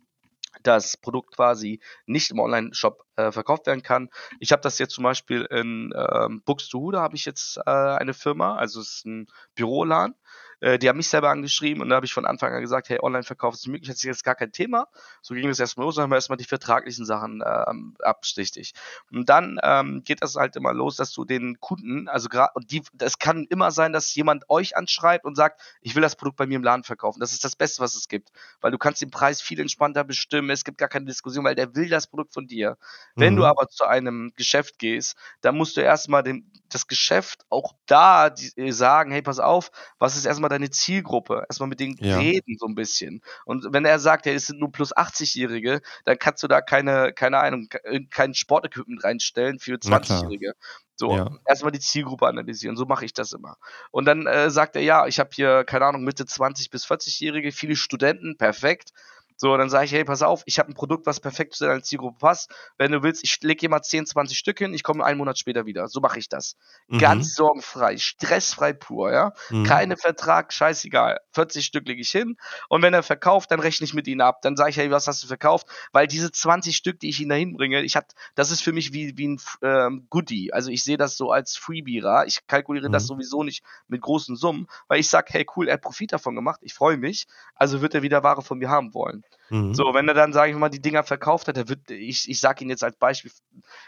[0.63, 4.09] das Produkt quasi nicht im Online-Shop äh, verkauft werden kann.
[4.39, 8.57] Ich habe das jetzt zum Beispiel in ähm, Buxtehude, habe ich jetzt äh, eine Firma,
[8.57, 10.15] also es ist ein Bürolan.
[10.61, 12.99] Äh, die haben mich selber angeschrieben und da habe ich von Anfang an gesagt, hey,
[13.01, 14.89] Online-Verkauf ist möglich, das ist jetzt gar kein Thema.
[15.23, 18.73] So ging es erstmal los, dann haben wir erstmal die vertraglichen Sachen ähm, abstichtig.
[19.11, 22.71] Und dann ähm, geht das halt immer los, dass du den Kunden, also gerade, und
[22.71, 26.37] die, es kann immer sein, dass jemand euch anschreibt und sagt, ich will das Produkt
[26.37, 27.21] bei mir im Laden verkaufen.
[27.21, 28.31] Das ist das Beste, was es gibt,
[28.61, 31.75] weil du kannst den Preis viel entspannter bestimmen, es gibt gar keine Diskussion, weil der
[31.75, 32.77] will das Produkt von dir.
[33.15, 33.21] Mhm.
[33.21, 33.49] Wenn du mhm.
[33.49, 38.53] aber zu einem Geschäft gehst, dann musst du erstmal den, das Geschäft auch da die,
[38.57, 41.45] äh, sagen, hey, pass auf, was ist erstmal deine Zielgruppe?
[41.49, 42.19] Erstmal mit denen ja.
[42.19, 43.23] reden so ein bisschen.
[43.45, 47.13] Und wenn er sagt, hey, es sind nur plus 80-Jährige, dann kannst du da keine,
[47.13, 47.69] keine Ahnung,
[48.11, 50.55] kein Sportequipment reinstellen für 20-Jährige.
[50.97, 51.31] So, ja.
[51.47, 52.77] erstmal die Zielgruppe analysieren.
[52.77, 53.57] So mache ich das immer.
[53.91, 57.53] Und dann äh, sagt er, ja, ich habe hier, keine Ahnung, Mitte 20 bis 40-Jährige,
[57.53, 58.93] viele Studenten, perfekt.
[59.41, 61.83] So, dann sage ich, hey, pass auf, ich habe ein Produkt, was perfekt zu deiner
[61.83, 62.51] Zielgruppe passt.
[62.77, 65.39] Wenn du willst, ich lege dir mal 10, 20 Stück hin, ich komme einen Monat
[65.39, 65.89] später wieder.
[65.89, 66.59] So mache ich das.
[66.89, 66.99] Mhm.
[66.99, 69.33] Ganz sorgenfrei, stressfrei pur, ja.
[69.49, 69.65] Mhm.
[69.65, 71.21] Keine Vertrag, scheißegal.
[71.33, 72.37] 40 Stück lege ich hin
[72.69, 74.43] und wenn er verkauft, dann rechne ich mit ihm ab.
[74.43, 75.67] Dann sage ich, hey, was hast du verkauft?
[75.91, 78.93] Weil diese 20 Stück, die ich ihm da hinbringe, ich hab, das ist für mich
[78.93, 80.53] wie, wie ein ähm, Goodie.
[80.53, 82.27] Also ich sehe das so als Freebierer.
[82.27, 82.93] Ich kalkuliere mhm.
[82.93, 86.35] das sowieso nicht mit großen Summen, weil ich sage, hey, cool, er hat Profit davon
[86.35, 89.25] gemacht, ich freue mich, also wird er wieder Ware von mir haben wollen.
[89.51, 89.75] Mhm.
[89.75, 92.41] So, wenn er dann, sage ich mal, die Dinger verkauft hat, der wird, ich, ich
[92.41, 93.33] sage ihn jetzt als Beispiel,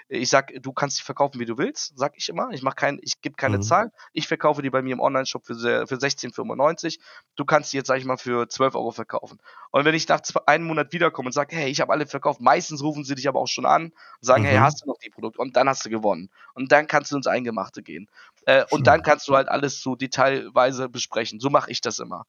[0.08, 2.50] ich sag, du kannst sie verkaufen, wie du willst, sag ich immer.
[2.50, 3.62] Ich mache kein, ich gebe keine mhm.
[3.62, 3.92] Zahl.
[4.12, 5.54] Ich verkaufe die bei mir im Online-Shop für,
[5.86, 6.98] für 16,95.
[7.36, 9.38] Du kannst die jetzt, sage ich mal, für 12 Euro verkaufen.
[9.70, 12.40] Und wenn ich nach zwei, einem Monat wiederkomme und sage, hey, ich habe alle verkauft,
[12.40, 14.48] meistens rufen sie dich aber auch schon an und sagen, mhm.
[14.48, 15.40] hey, hast du noch die Produkte?
[15.40, 16.30] Und dann hast du gewonnen.
[16.54, 18.08] Und dann kannst du ins Eingemachte gehen.
[18.46, 21.38] Äh, und dann kannst du halt alles so detailweise besprechen.
[21.38, 22.26] So mache ich das immer.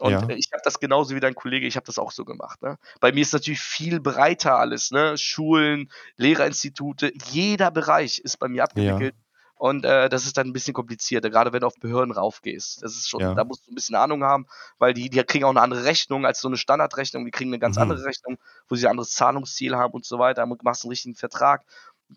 [0.00, 0.28] Und ja.
[0.30, 2.62] ich habe das genauso wie dein Kollege, ich habe das auch so gemacht.
[2.62, 2.78] Ne?
[3.00, 5.18] Bei mir ist natürlich viel breiter alles, ne?
[5.18, 9.14] Schulen, Lehrerinstitute, jeder Bereich ist bei mir abgewickelt.
[9.14, 9.24] Ja.
[9.56, 12.82] Und äh, das ist dann ein bisschen komplizierter, gerade wenn du auf Behörden raufgehst.
[12.82, 13.34] Das ist schon, ja.
[13.34, 14.46] da musst du ein bisschen Ahnung haben,
[14.78, 17.58] weil die, die kriegen auch eine andere Rechnung als so eine Standardrechnung, die kriegen eine
[17.58, 17.82] ganz mhm.
[17.82, 18.38] andere Rechnung,
[18.68, 20.46] wo sie ein anderes Zahlungsziel haben und so weiter.
[20.46, 21.62] Du machst einen richtigen Vertrag,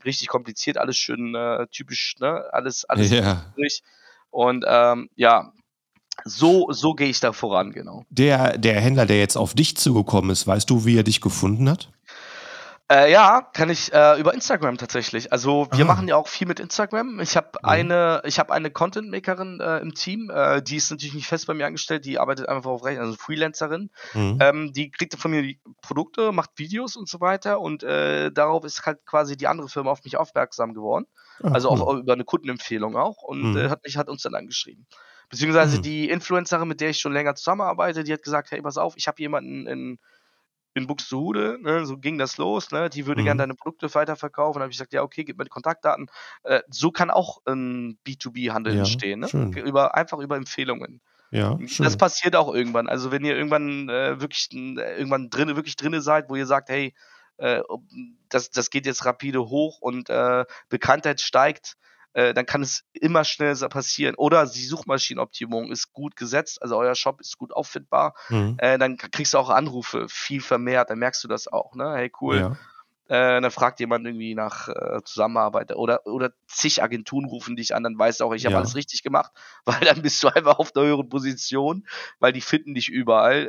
[0.05, 2.45] richtig kompliziert, alles schön äh, typisch, ne?
[2.53, 3.43] Alles, alles ja.
[3.57, 3.83] durch.
[4.29, 5.51] Und ähm, ja,
[6.25, 8.05] so, so gehe ich da voran, genau.
[8.09, 11.69] Der, der Händler, der jetzt auf dich zugekommen ist, weißt du, wie er dich gefunden
[11.69, 11.89] hat?
[12.91, 15.31] Äh, ja, kann ich äh, über Instagram tatsächlich.
[15.31, 15.93] Also wir Aha.
[15.93, 17.21] machen ja auch viel mit Instagram.
[17.21, 17.69] Ich habe mhm.
[17.69, 20.29] eine, ich habe eine Content Makerin äh, im Team.
[20.29, 22.05] Äh, die ist natürlich nicht fest bei mir angestellt.
[22.05, 23.89] Die arbeitet einfach auf Recht, also Freelancerin.
[24.13, 24.37] Mhm.
[24.41, 27.61] Ähm, die kriegt von mir die Produkte, macht Videos und so weiter.
[27.61, 31.05] Und äh, darauf ist halt quasi die andere Firma auf mich aufmerksam geworden.
[31.41, 31.81] Ah, also cool.
[31.81, 33.23] auch über eine Kundenempfehlung auch.
[33.23, 33.57] Und mhm.
[33.57, 34.85] Äh, hat mich hat uns dann angeschrieben.
[35.33, 35.81] Beziehungsweise mhm.
[35.81, 39.07] die Influencerin, mit der ich schon länger zusammenarbeite, die hat gesagt, hey, pass auf, ich
[39.07, 39.97] habe jemanden in,
[40.75, 43.25] in Buxtehude, ne, so ging das los, ne, die würde mhm.
[43.25, 44.59] gerne deine Produkte weiterverkaufen.
[44.59, 46.05] Dann habe ich gesagt, ja, okay, gib mir die Kontaktdaten.
[46.43, 49.27] Äh, so kann auch ein B2B-Handel ja, entstehen, ne?
[49.65, 51.01] Über, einfach über Empfehlungen.
[51.31, 51.83] Ja, schön.
[51.83, 52.87] Das passiert auch irgendwann.
[52.87, 56.69] Also wenn ihr irgendwann äh, wirklich äh, irgendwann drin, wirklich drinne seid, wo ihr sagt,
[56.69, 56.93] hey,
[57.37, 57.63] äh,
[58.29, 61.75] das, das geht jetzt rapide hoch und äh, Bekanntheit steigt,
[62.13, 64.15] äh, dann kann es immer schnell passieren.
[64.15, 68.55] Oder die Suchmaschinenoptimierung ist gut gesetzt, also euer Shop ist gut auffindbar, mhm.
[68.57, 71.93] äh, dann kriegst du auch Anrufe viel vermehrt, dann merkst du das auch, ne?
[71.95, 72.39] Hey, cool.
[72.39, 72.57] Ja.
[73.09, 77.83] Äh, dann fragt jemand irgendwie nach äh, Zusammenarbeit oder, oder zig Agenturen rufen dich an,
[77.83, 78.59] dann weißt du auch, ich habe Ja.
[78.59, 79.31] alles richtig gemacht,
[79.65, 81.85] weil dann bist du einfach auf einer höheren Position,
[82.19, 83.47] weil die finden dich überall,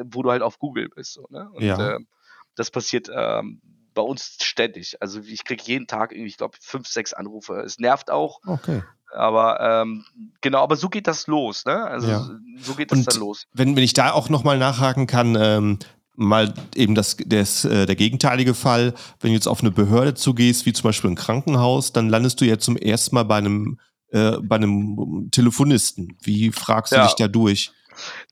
[0.00, 1.14] äh, wo du halt auf Google bist.
[1.14, 1.50] So, ne?
[1.52, 1.96] Und Ja.
[1.96, 2.06] ähm,
[2.54, 3.60] das passiert ähm,
[3.94, 4.96] bei uns ständig.
[5.00, 7.60] Also ich kriege jeden Tag irgendwie, ich glaube, fünf, sechs Anrufe.
[7.60, 8.82] Es nervt auch, Okay.
[9.12, 10.04] aber ähm,
[10.40, 11.84] genau, aber so geht das los, ne?
[11.84, 12.28] Also Ja.
[12.60, 13.46] so- geht das Und dann los.
[13.52, 15.78] wenn, wenn ich da auch nochmal nachhaken kann, ähm,
[16.16, 20.64] mal eben das, das, äh, der gegenteilige Fall, wenn du jetzt auf eine Behörde zugehst,
[20.66, 23.78] wie zum Beispiel ein Krankenhaus, dann landest du ja zum ersten Mal bei einem,
[24.14, 26.16] äh, bei einem Telefonisten.
[26.22, 27.02] Wie fragst du Ja.
[27.04, 27.72] dich da durch?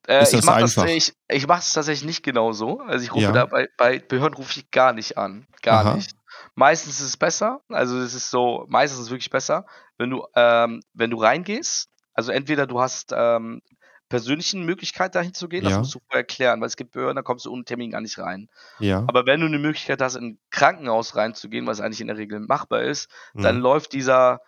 [0.06, 2.78] Äh, Ist ich das mache das, ich, ich mach das tatsächlich nicht genau so.
[2.80, 3.32] Also ich rufe Ja.
[3.32, 5.46] da bei, bei Behörden rufe ich gar nicht an.
[5.62, 5.96] Gar Aha.
[5.96, 6.12] nicht.
[6.54, 9.66] Meistens ist es besser, also es ist so, meistens ist es wirklich besser,
[9.98, 13.60] wenn du, ähm, wenn du reingehst, also entweder du hast ähm,
[14.08, 15.78] persönlichen Möglichkeit dahin zu gehen, das Ja.
[15.78, 18.18] musst du vorher klären, weil es gibt Behörden, da kommst du ohne Termin gar nicht
[18.18, 18.48] rein.
[18.78, 19.04] Ja.
[19.08, 22.40] Aber wenn du eine Möglichkeit hast, in ein Krankenhaus reinzugehen, was eigentlich in der Regel
[22.40, 23.62] machbar ist, dann Mhm.
[23.62, 24.40] läuft dieser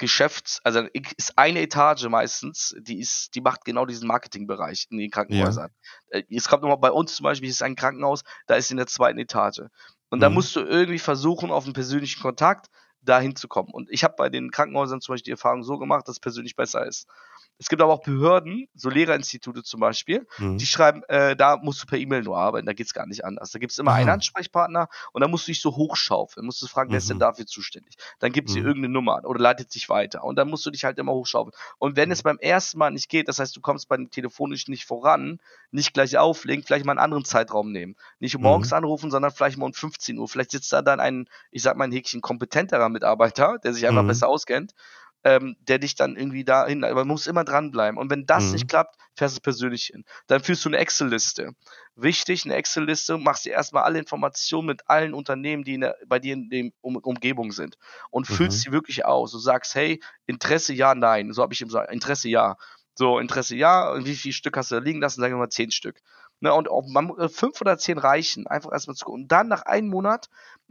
[0.00, 0.80] Geschäfts-, also
[1.18, 5.70] ist eine Etage meistens, die ist, die macht genau diesen Marketingbereich in den Krankenhäusern.
[6.10, 8.88] Äh, Es kommt nochmal bei uns zum Beispiel, ist ein Krankenhaus, da ist in der
[8.88, 9.62] zweiten Etage.
[10.10, 10.34] Und da Mhm.
[10.34, 12.68] musst du irgendwie versuchen, auf einen persönlichen Kontakt
[13.02, 13.70] dahin zu kommen.
[13.72, 16.56] Und ich habe bei den Krankenhäusern zum Beispiel die Erfahrung so gemacht, dass es persönlich
[16.56, 17.06] besser ist.
[17.58, 20.58] Es gibt aber auch Behörden, so Lehrerinstitute zum Beispiel, Mhm.
[20.58, 23.50] die schreiben, äh, da musst du per E-Mail nur arbeiten, da geht's gar nicht anders.
[23.50, 24.08] Da gibt's immer einen Aha.
[24.08, 27.18] Ansprechpartner und da musst du dich so hochschaufeln, musst du fragen, wer ist denn Mhm.
[27.18, 27.96] dafür zuständig?
[28.18, 28.60] Dann gibt sie Mhm.
[28.60, 31.52] irgendeine Nummer oder leitet sich weiter und dann musst du dich halt immer hochschaufeln.
[31.78, 34.86] Und wenn es beim ersten Mal nicht geht, das heißt, du kommst beim telefonisch nicht
[34.86, 35.38] voran,
[35.70, 37.96] nicht gleich auflegen, vielleicht mal einen anderen Zeitraum nehmen.
[38.20, 38.72] Nicht morgens Mhm.
[38.72, 40.28] anrufen, sondern vielleicht mal um 15 Uhr.
[40.28, 44.02] Vielleicht sitzt da dann ein, ich sag mal ein Häkchen kompetenterer Mitarbeiter, der sich einfach
[44.02, 44.08] Mhm.
[44.08, 44.72] besser auskennt,
[45.22, 47.98] ähm, der dich dann irgendwie dahin, aber man muss immer dranbleiben.
[47.98, 48.52] Und wenn das Mhm.
[48.52, 50.04] nicht klappt, fährst du persönlich hin.
[50.28, 51.52] Dann führst du eine Excel-Liste.
[51.94, 56.32] Wichtig, eine Excel-Liste, machst dir erstmal alle Informationen mit allen Unternehmen, die der, bei dir
[56.34, 57.76] in der um Umgebung sind
[58.10, 58.36] und Mhm.
[58.36, 59.32] füllst sie wirklich aus.
[59.32, 61.32] Du sagst, hey, Interesse ja, nein.
[61.32, 62.56] So habe ich ihm gesagt, Interesse ja.
[62.94, 65.20] So, Interesse ja, und wie viele Stück hast du da liegen lassen?
[65.20, 66.00] Sagen wir mal zehn Stück.
[66.40, 69.22] Ne, und auch man, äh, fünf oder zehn reichen, einfach erstmal zu gucken.
[69.24, 70.28] Und dann nach einem Monat,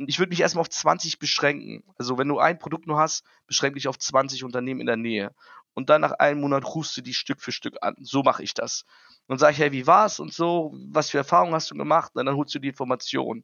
[0.07, 1.83] ich würde mich erstmal auf 20 beschränken.
[1.97, 5.33] Also wenn du ein Produkt nur hast, beschränke dich auf 20 Unternehmen in der Nähe.
[5.73, 7.95] Und dann nach einem Monat rufst du die Stück für Stück an.
[7.99, 8.85] So mache ich das.
[9.27, 12.11] Und sage ich, hey, wie war's und so, was für Erfahrungen hast du gemacht?
[12.15, 13.43] Und dann holst du die Informationen.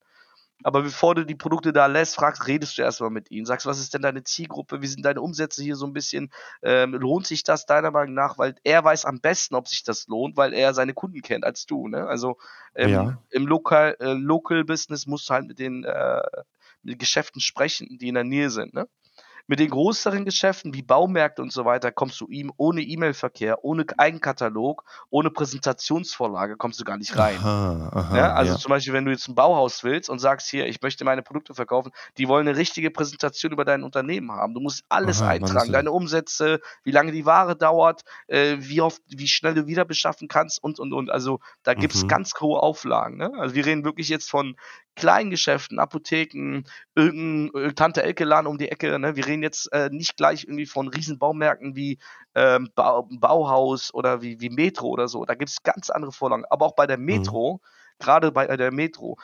[0.63, 3.45] Aber bevor du die Produkte da lässt, fragst, redest du erstmal mit ihnen.
[3.45, 4.81] Sagst, was ist denn deine Zielgruppe?
[4.81, 6.31] Wie sind deine Umsätze hier so ein bisschen?
[6.63, 8.37] Ähm, lohnt sich das deiner Meinung nach?
[8.37, 11.65] Weil er weiß am besten, ob sich das lohnt, weil er seine Kunden kennt als
[11.65, 11.87] du.
[11.87, 12.07] Ne?
[12.07, 12.37] Also
[12.73, 13.21] ähm, Ja.
[13.29, 16.21] im Local, äh, Local Business musst du halt mit den, äh,
[16.81, 18.73] mit den Geschäften sprechen, die in der Nähe sind.
[18.73, 18.87] Ne?
[19.47, 23.85] Mit den größeren Geschäften wie Baumärkte und so weiter kommst du ihm ohne E-Mail-Verkehr, ohne
[23.97, 27.47] Eigenkatalog, ohne Präsentationsvorlage kommst du gar nicht rein.
[27.47, 28.55] Aha, aha, Ja, also ja.
[28.55, 31.53] zum Beispiel, wenn du jetzt ein Bauhaus willst und sagst hier, ich möchte meine Produkte
[31.55, 34.53] verkaufen, die wollen eine richtige Präsentation über dein Unternehmen haben.
[34.53, 39.01] Du musst alles Aha, eintragen, deine Umsätze, wie lange die Ware dauert, äh, wie oft,
[39.07, 41.09] wie schnell du wieder beschaffen kannst und und und.
[41.09, 42.07] Also da gibt's Mhm.
[42.07, 43.17] ganz hohe Auflagen.
[43.17, 43.31] Ne?
[43.37, 44.55] Also wir reden wirklich jetzt von
[44.95, 46.63] kleinen Geschäften, Apotheken,
[46.95, 48.97] irgendein äh, Tante Elke Laden um die Ecke.
[48.99, 49.15] Ne?
[49.15, 51.99] Wir reden jetzt äh, nicht gleich irgendwie von riesen Baumärkten wie
[52.35, 55.25] ähm, Bau, Bauhaus oder wie, wie Metro oder so.
[55.25, 56.45] Da gibt's ganz andere Vorlagen.
[56.49, 57.05] Aber auch bei der Mhm.
[57.99, 59.17] Gerade bei der Metro,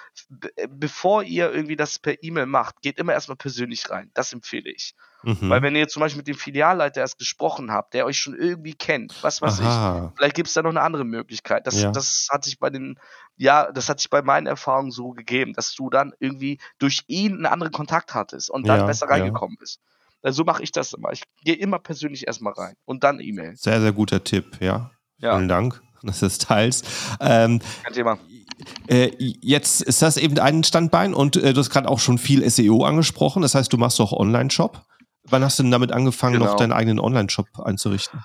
[0.55, 4.11] äh, bevor ihr irgendwie das per E-Mail macht, geht immer erstmal persönlich rein.
[4.13, 4.93] Das empfehle ich.
[5.23, 5.63] Weil Mhm.
[5.63, 9.21] wenn ihr zum Beispiel mit dem Filialleiter erst gesprochen habt, der euch schon irgendwie kennt,
[9.21, 10.13] was weiß ich, Aha.
[10.17, 11.67] vielleicht gibt's da noch eine andere Möglichkeit.
[11.67, 11.91] Das, Ja.
[11.91, 12.97] das hat sich bei den,
[13.37, 17.33] ja, das hat sich bei meinen Erfahrungen so gegeben, dass du dann irgendwie durch ihn
[17.33, 19.11] einen anderen Kontakt hattest und dann Ja, besser ja.
[19.11, 19.79] reingekommen bist.
[20.23, 21.11] Also so mache ich das immer.
[21.11, 23.55] Ich gehe immer persönlich erstmal rein und dann E-Mail.
[23.57, 24.89] Sehr, sehr guter Tipp, ja.
[25.19, 25.35] Ja.
[25.35, 26.85] Vielen Dank, dass du es teilst.
[27.19, 28.17] Ähm, Kein Thema.
[28.87, 32.47] äh, jetzt ist das eben ein Standbein und äh, du hast gerade auch schon viel
[32.49, 33.41] SEO angesprochen.
[33.41, 34.81] Das heißt, du machst auch Online-Shop.
[35.29, 36.57] Wann hast du denn damit angefangen, noch Genau.
[36.57, 38.23] deinen eigenen Online-Shop einzurichten?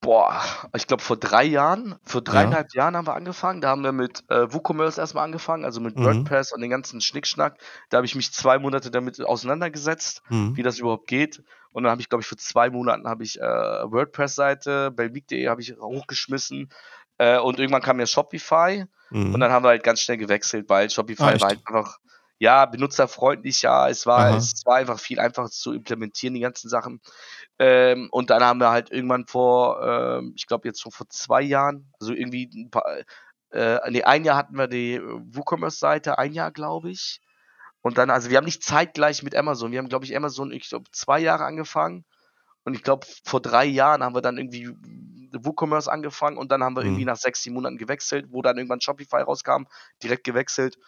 [0.00, 0.42] Boah,
[0.76, 3.60] ich glaube vor drei Jahren, vor dreieinhalb Jahren haben wir angefangen.
[3.60, 6.04] Da haben wir mit äh, WooCommerce erstmal angefangen, also mit Mhm.
[6.04, 7.58] WordPress und den ganzen Schnickschnack.
[7.88, 10.56] Da habe ich mich zwei Monate damit auseinandergesetzt, Mhm.
[10.56, 11.44] wie das überhaupt geht.
[11.70, 15.60] Und dann habe ich, glaube ich, für zwei Monaten habe ich äh, WordPress-Seite, belweek.de habe
[15.60, 16.70] ich hochgeschmissen.
[17.22, 18.84] Äh, und irgendwann kam ja Shopify.
[19.10, 19.34] Mhm.
[19.34, 21.98] Und dann haben wir halt ganz schnell gewechselt, weil Shopify Ah, war halt einfach,
[22.38, 24.36] ja, benutzerfreundlich, ja, es war, Aha.
[24.36, 27.00] es war einfach viel einfacher zu implementieren, die ganzen Sachen.
[27.60, 31.42] Ähm, und dann haben wir halt irgendwann vor, ähm, ich glaube jetzt so vor zwei
[31.42, 32.84] Jahren, also irgendwie ein paar,
[33.52, 37.20] äh, nee, ein Jahr hatten wir die WooCommerce-Seite, ein Jahr, glaube ich.
[37.82, 40.68] Und dann, also wir haben nicht zeitgleich mit Amazon, wir haben, glaube ich, Amazon, ich
[40.68, 42.04] glaube, zwei Jahre angefangen.
[42.64, 44.74] Und ich glaube, vor drei Jahren haben wir dann irgendwie
[45.40, 47.06] WooCommerce angefangen und dann haben wir irgendwie Mhm.
[47.08, 49.64] nach sechs, sieben Monaten gewechselt, wo dann irgendwann Shopify rauskam,
[50.02, 50.78] direkt gewechselt.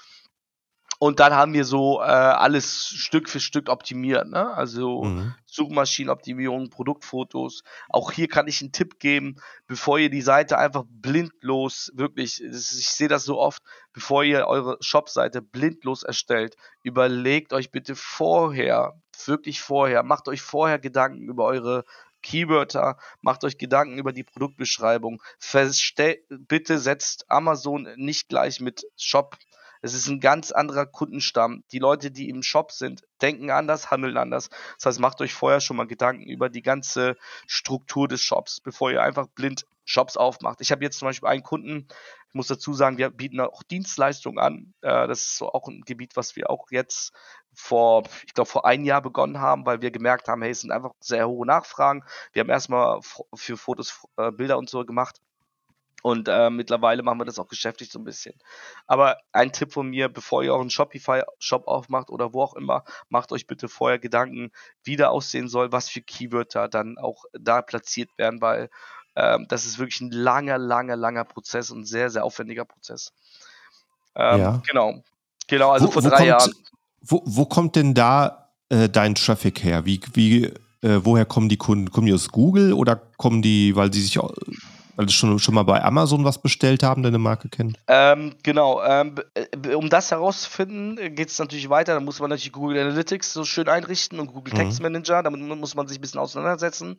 [1.01, 4.29] und dann haben wir so äh, alles Stück für Stück optimiert.
[4.29, 4.55] Ne?
[4.55, 5.35] Also Mhm.
[5.45, 7.63] Suchmaschinenoptimierung, Produktfotos.
[7.91, 9.37] Auch hier kann ich einen Tipp geben,
[9.67, 14.47] bevor ihr die Seite einfach blindlos, wirklich, ist, ich sehe das so oft, bevor ihr
[14.47, 18.95] eure Shopseite blindlos erstellt, überlegt euch bitte vorher,
[19.27, 21.85] wirklich vorher, macht euch vorher Gedanken über eure
[22.25, 25.23] Keywörter, macht euch Gedanken über die Produktbeschreibung.
[25.39, 29.37] Verstell, bitte setzt Amazon nicht gleich mit Shop.
[29.83, 31.63] Es ist ein ganz anderer Kundenstamm.
[31.71, 34.49] Die Leute, die im Shop sind, denken anders, handeln anders.
[34.79, 37.17] Das heißt, macht euch vorher schon mal Gedanken über die ganze
[37.47, 40.63] Struktur des Shops, bevor ihr einfach blind Shops aufmacht.
[40.63, 41.87] Ich habe jetzt zum Beispiel einen Kunden,
[42.35, 44.75] ich muss dazu sagen, wir bieten auch Dienstleistungen an.
[44.81, 47.13] Äh, das ist so auch ein Gebiet, was wir auch jetzt
[47.53, 50.73] vor, ich glaube, vor einem Jahr begonnen haben, weil wir gemerkt haben, hey, es sind
[50.73, 52.03] einfach sehr hohe Nachfragen.
[52.33, 52.99] Wir haben erstmal
[53.37, 55.21] für Fotos äh, Bilder und so gemacht
[56.03, 58.35] und äh, mittlerweile machen wir das auch geschäftlich so ein bisschen.
[58.89, 63.31] Aber ein Tipp von mir, bevor ihr euren Shopify-Shop aufmacht oder wo auch immer, macht
[63.31, 64.51] euch bitte vorher Gedanken,
[64.83, 68.71] wie der aussehen soll, was für Keywörter dann auch da platziert werden, weil
[69.17, 73.13] ähm, das ist wirklich ein langer, langer, langer Prozess und ein sehr, sehr aufwendiger Prozess.
[74.15, 74.63] Ähm, Ja.
[74.67, 75.03] Genau.
[75.47, 76.53] Genau, also Wo, vor drei kommt, Jahren.
[77.03, 79.85] wo, wo kommt denn da äh, dein Traffic her?
[79.85, 80.45] Wie, wie,
[80.81, 81.91] äh, woher kommen die Kunden?
[81.91, 84.19] Kommen die aus Google oder kommen die, weil sie sich
[84.99, 87.77] sie schon, schon mal bei Amazon was bestellt haben, deine Marke kennen?
[87.89, 91.95] Ähm, genau, ähm, äh, um das herauszufinden, geht es natürlich weiter.
[91.95, 94.59] Da muss man natürlich Google Analytics so schön einrichten und Google Mhm.
[94.59, 95.23] Text Manager.
[95.23, 96.97] Damit mu- muss man sich ein bisschen auseinandersetzen.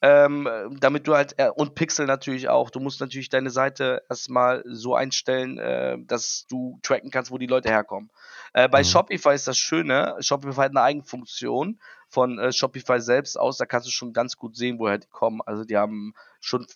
[0.00, 2.70] Ähm, äh, damit du halt, äh, und Pixel natürlich auch.
[2.70, 7.46] Du musst natürlich deine Seite erstmal so einstellen, äh, dass du tracken kannst, wo die
[7.46, 8.10] Leute herkommen.
[8.52, 8.84] Äh, bei Mhm.
[8.86, 11.78] Shopify ist das Schöne, Shopify hat eine Eigenfunktion
[12.08, 13.56] von äh, Shopify selbst aus.
[13.58, 15.40] Da kannst du schon ganz gut sehen, woher die kommen.
[15.46, 16.66] Also die haben schon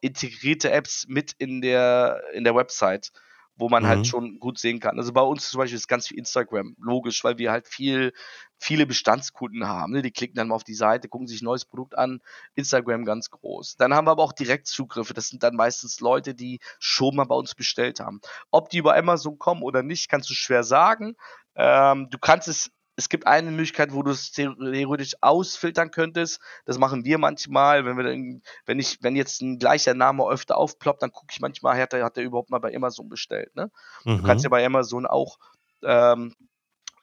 [0.00, 3.10] integrierte Apps mit in der, in der Website,
[3.56, 3.88] wo man Mhm.
[3.88, 4.98] halt schon gut sehen kann.
[4.98, 8.12] Also bei uns zum Beispiel ist ganz viel Instagram, logisch, weil wir halt viel,
[8.58, 9.92] viele Bestandskunden haben.
[9.92, 10.02] Ne?
[10.02, 12.20] Die klicken dann mal auf die Seite, gucken sich ein neues Produkt an,
[12.54, 13.76] Instagram ganz groß.
[13.76, 15.14] Dann haben wir aber auch Direktzugriffe.
[15.14, 18.20] Das sind dann meistens Leute, die schon mal bei uns bestellt haben.
[18.50, 21.16] Ob die über Amazon kommen oder nicht, kannst du schwer sagen.
[21.56, 26.40] Ähm, du kannst es, es gibt eine Möglichkeit, wo du es theoretisch ausfiltern könntest.
[26.64, 30.56] Das machen wir manchmal, wenn wir dann, wenn ich, wenn jetzt ein gleicher Name öfter
[30.56, 33.54] aufploppt, dann gucke ich manchmal, hat er, hat er überhaupt mal bei Amazon bestellt.
[33.56, 33.70] Ne?
[34.16, 34.52] Du kannst ja Mhm.
[34.52, 35.38] bei Amazon auch
[35.82, 36.34] ähm,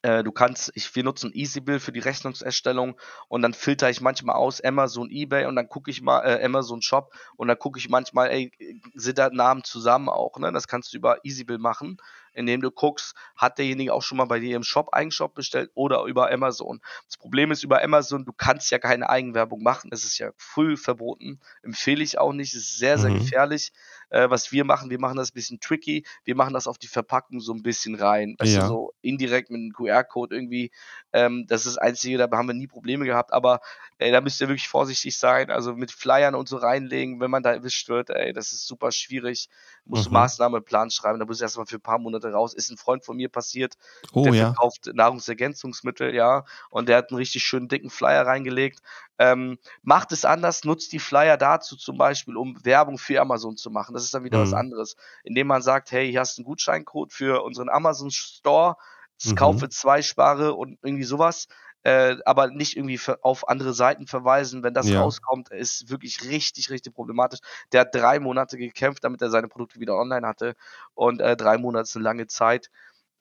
[0.04, 4.36] äh, du kannst, ich, wir nutzen EasyBill für die Rechnungserstellung und dann filter ich manchmal
[4.36, 7.90] aus Amazon, eBay und dann gucke ich mal äh, Amazon Shop und dann gucke ich
[7.90, 8.52] manchmal, ey,
[8.96, 10.52] sind da Namen zusammen auch, ne?
[10.52, 11.98] Das kannst du über EasyBill machen,
[12.34, 16.04] indem du guckst, hat derjenige auch schon mal bei dir im Shop Eigenshop bestellt oder
[16.06, 16.82] über Amazon.
[17.08, 20.78] Das Problem ist über Amazon, du kannst ja keine Eigenwerbung machen, es ist ja früh
[20.78, 23.12] verboten, empfehle ich auch nicht, es ist sehr, sehr Mhm.
[23.12, 23.72] gefährlich.
[24.10, 26.88] Äh, was wir machen, wir machen das ein bisschen tricky, wir machen das auf die
[26.88, 28.62] Verpackung so ein bisschen rein, weißt du, Ja.
[28.62, 30.72] so indirekt mit einem QR-Code irgendwie.
[31.14, 33.60] Ähm, das ist das Einzige, da haben wir nie Probleme gehabt, aber
[34.00, 35.50] ey, da müsst ihr wirklich vorsichtig sein.
[35.52, 38.92] Also mit Flyern und so reinlegen, wenn man da erwischt wird, ey, das ist super
[38.92, 39.50] schwierig.
[39.86, 40.12] Musst du Mhm.
[40.12, 42.54] Maßnahmeplan schreiben, da musst du erstmal für ein paar Monate raus.
[42.54, 43.76] Ist ein Freund von mir passiert,
[44.14, 44.56] Oh der ja.
[44.56, 48.80] verkauft Nahrungsergänzungsmittel, ja, und der hat einen richtig schönen dicken Flyer reingelegt.
[49.20, 53.70] Ähm, macht es anders, nutzt die Flyer dazu zum Beispiel, um Werbung für Amazon zu
[53.70, 53.94] machen.
[53.94, 54.54] Das ist dann wieder was Mhm.
[54.54, 54.96] anderes.
[55.24, 58.76] Indem man sagt, hey, hier hast du einen Gutscheincode für unseren Amazon Store,
[59.24, 59.32] Mhm.
[59.36, 61.48] kaufe zwei, spare und irgendwie sowas.
[61.84, 65.02] Äh, aber nicht irgendwie ver- auf andere Seiten verweisen, wenn das Ja.
[65.02, 67.40] rauskommt, ist wirklich richtig, richtig problematisch.
[67.72, 70.56] Der hat drei Monate gekämpft, damit er seine Produkte wieder online hatte.
[70.94, 72.70] Und äh, drei Monate ist eine lange Zeit.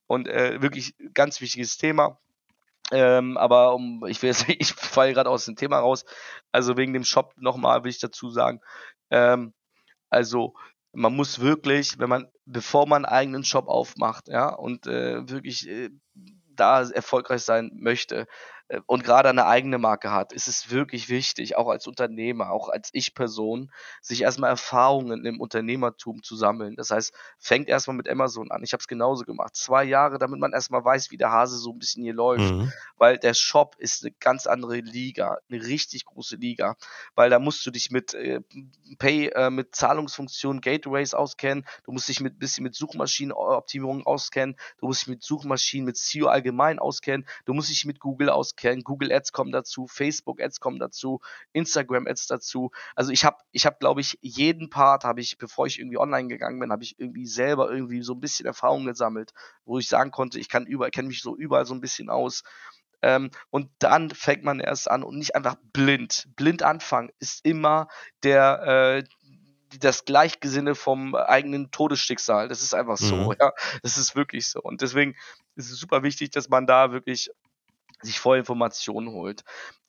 [0.06, 2.18] Und äh, wirklich ganz wichtiges Thema.
[2.92, 6.04] Ähm, aber um, ich will jetzt, ich falle gerade aus dem Thema raus.
[6.52, 8.60] Also wegen dem Shop nochmal will ich dazu sagen,
[9.10, 9.54] ähm,
[10.10, 10.54] also
[10.92, 15.68] man muss wirklich, wenn man, bevor man einen eigenen Shop aufmacht, ja, und äh, wirklich
[15.68, 15.90] äh,
[16.56, 18.26] da erfolgreich sein möchte
[18.86, 22.90] und gerade eine eigene Marke hat, ist es wirklich wichtig, auch als Unternehmer, auch als
[22.92, 26.76] Ich-Person, sich erstmal Erfahrungen im Unternehmertum zu sammeln.
[26.76, 28.62] Das heißt, fängt erstmal mit Amazon an.
[28.62, 29.56] Ich habe es genauso gemacht.
[29.56, 32.72] Zwei Jahre, damit man erstmal weiß, wie der Hase so ein bisschen hier läuft Mhm.
[32.96, 36.76] weil der Shop ist eine ganz andere Liga, eine richtig große Liga,
[37.14, 38.40] weil da musst du dich mit äh,
[38.98, 44.86] Pay, äh, mit Zahlungsfunktionen, Gateways auskennen, du musst dich mit bisschen mit Suchmaschinenoptimierung auskennen, du
[44.86, 49.12] musst dich mit Suchmaschinen, mit SEO allgemein auskennen, du musst dich mit Google auskennen, Google
[49.12, 51.20] Ads kommen dazu, Facebook Ads kommen dazu,
[51.52, 52.70] Instagram Ads dazu.
[52.94, 56.28] Also ich habe, ich habe, glaube ich, jeden Part habe ich, bevor ich irgendwie online
[56.28, 59.32] gegangen bin, habe ich irgendwie selber irgendwie so ein bisschen Erfahrung gesammelt,
[59.64, 62.42] wo ich sagen konnte, ich kann überall, kenne mich so überall so ein bisschen aus.
[63.02, 66.28] Ähm, und dann fängt man erst an und nicht einfach blind.
[66.36, 67.88] Blind anfangen ist immer
[68.22, 69.04] der, äh,
[69.78, 72.48] das Gleichgesinne vom eigenen Todesschicksal.
[72.48, 73.34] Das ist einfach so, Mhm.
[73.40, 73.52] ja.
[73.82, 74.60] Das ist wirklich so.
[74.60, 75.14] Und deswegen
[75.54, 77.30] ist es super wichtig, dass man da wirklich
[78.02, 79.42] sich vorher Informationen holt.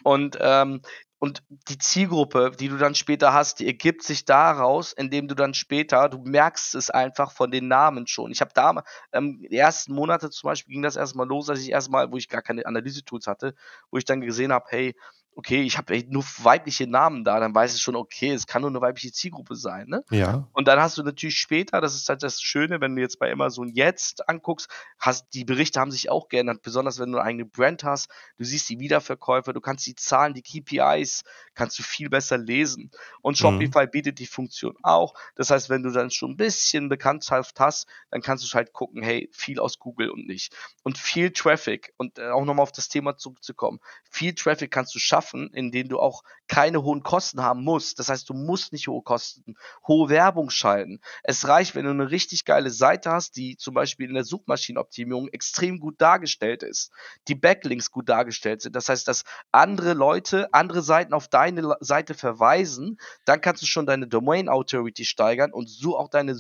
[0.04, 0.82] Und, ähm,
[1.20, 5.54] und die Zielgruppe, die du dann später hast, die ergibt sich daraus, indem du dann
[5.54, 8.32] später, du merkst es einfach von den Namen schon.
[8.32, 8.84] Ich habe da,
[9.14, 12.28] ähm, die ersten Monate zum Beispiel ging das erstmal los, als ich erstmal, wo ich
[12.28, 13.54] gar keine Analyse-Tools hatte,
[13.92, 14.96] wo ich dann gesehen habe, hey,
[15.36, 18.70] okay, ich habe nur weibliche Namen da, dann weiß ich schon, okay, es kann nur
[18.70, 20.04] eine weibliche Zielgruppe sein, ne?
[20.12, 20.48] Ja.
[20.54, 23.32] Und dann hast du natürlich später, das ist halt das Schöne, wenn du jetzt bei
[23.32, 24.70] Amazon jetzt anguckst,
[25.00, 28.10] hast die Berichte haben sich auch geändert, besonders wenn du eine eigene Brand hast.
[28.38, 31.24] Du siehst die Wiederverkäufe, du kannst die Zahlen, die KPIs,
[31.56, 32.92] kannst du viel besser lesen.
[33.22, 33.42] Und Mhm.
[33.42, 35.14] Shopify bietet die Funktion auch.
[35.36, 39.02] Das heißt, wenn du dann schon ein bisschen Bekanntschaft hast, dann kannst du halt gucken,
[39.02, 40.54] hey, viel aus Google und nicht.
[40.84, 43.80] Und viel Traffic, und äh, auch nochmal auf das Thema zurückzukommen,
[44.10, 45.21] viel Traffic kannst du schaffen,
[45.54, 48.00] indem du auch keine hohen Kosten haben musst.
[48.00, 49.56] Das heißt, du musst nicht hohe Kosten,
[49.88, 51.00] hohe Werbung schalten.
[51.24, 55.30] Es reicht, wenn du eine richtig geile Seite hast, die zum Beispiel in der Suchmaschinenoptimierung
[55.30, 56.92] extrem gut dargestellt ist,
[57.28, 58.76] die Backlinks gut dargestellt sind.
[58.76, 63.86] Das heißt, dass andere Leute, andere Seiten auf deine Seite verweisen, dann kannst du schon
[63.86, 66.36] deine Domain Authority steigern und so auch deine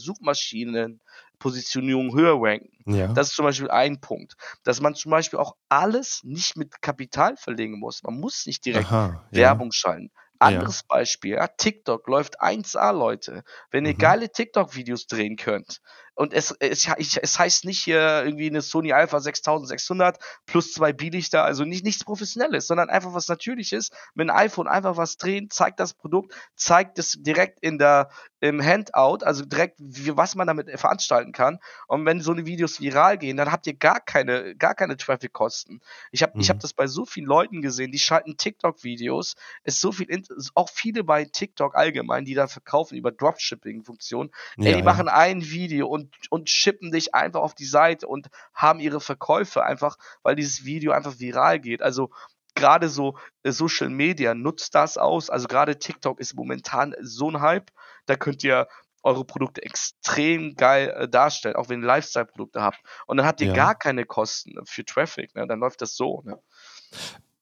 [1.41, 2.69] Suchmaschinenpositionierung höher ranken.
[2.85, 3.07] Ja.
[3.07, 4.35] Das ist zum Beispiel ein Punkt.
[4.63, 8.03] Dass man zum Beispiel auch alles nicht mit Kapital verlegen muss.
[8.03, 9.23] Man muss nicht direkt Aha.
[9.31, 9.37] Ja.
[9.41, 10.11] Werbung schalten.
[10.39, 13.43] Anderes Beispiel, ja, TikTok läuft 1A, Leute.
[13.69, 13.99] Wenn ihr Mhm.
[13.99, 15.81] geile TikTok-Videos drehen könnt
[16.15, 16.87] und es, es,
[17.17, 22.03] es heißt nicht hier irgendwie eine Sony Alpha 6600 plus zwei Bilichter, also nicht nichts
[22.03, 23.89] Professionelles, sondern einfach was Natürliches.
[24.13, 28.09] Mit einem iPhone einfach was drehen, zeigt das Produkt, zeigt es direkt in der,
[28.39, 31.59] im Handout, also direkt, wie, was man damit veranstalten kann.
[31.87, 35.79] Und wenn so eine Videos viral gehen, dann habt ihr gar keine, gar keine Traffic-Kosten.
[36.11, 36.53] Ich habe ich Mhm.
[36.53, 40.07] hab das bei so vielen Leuten gesehen, die schalten TikTok-Videos, ist so viel,
[40.55, 44.31] auch viele bei TikTok allgemein, die da verkaufen über Dropshipping-Funktionen.
[44.57, 44.83] Ja, die ja.
[44.83, 49.63] machen ein Video und, und shippen dich einfach auf die Seite und haben ihre Verkäufe
[49.63, 51.81] einfach, weil dieses Video einfach viral geht.
[51.81, 52.11] Also
[52.55, 55.29] gerade so äh, Social Media nutzt das aus.
[55.29, 57.71] Also gerade TikTok ist momentan so ein Hype.
[58.05, 58.67] Da könnt ihr
[59.03, 62.79] eure Produkte extrem geil äh, darstellen, auch wenn ihr Lifestyle-Produkte habt.
[63.07, 63.53] Und dann habt ihr Ja.
[63.53, 65.33] gar keine Kosten für Traffic.
[65.35, 65.47] Ne?
[65.47, 66.21] Dann läuft das so.
[66.23, 66.37] Ne?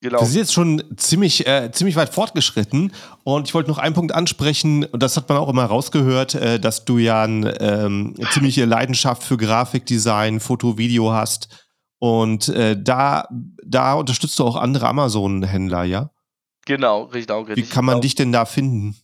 [0.02, 0.22] Genau.
[0.22, 2.94] Wir sind jetzt schon ziemlich, äh, ziemlich weit fortgeschritten
[3.26, 6.60] und ich wollte noch einen Punkt ansprechen, und das hat man auch immer rausgehört, äh,
[6.60, 11.50] dass du ja ein, ähm, eine ziemliche Leidenschaft für Grafikdesign, Foto, Video hast
[12.00, 13.28] und äh, da,
[13.66, 16.12] da unterstützt du auch andere Amazon-Händler, ja?
[16.66, 17.36] Genau, richtig.
[17.36, 17.70] Auch Wie richtig.
[17.70, 18.02] kann man Genau.
[18.02, 18.96] dich denn da finden?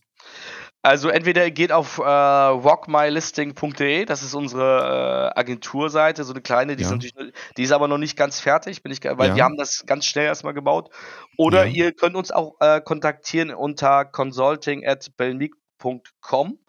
[0.86, 6.76] Also entweder ihr geht auf äh, rockmylisting.de, das ist unsere äh, Agenturseite, so eine kleine,
[6.76, 6.94] die ist Ja.
[6.94, 9.34] natürlich, nur- die ist aber noch nicht ganz fertig, bin ich, weil Ja.
[9.34, 10.90] wir haben das ganz schnell erstmal gebaut.
[11.36, 11.72] Oder Ja.
[11.72, 16.60] ihr könnt uns auch äh, kontaktieren unter consulting at belmeek.com.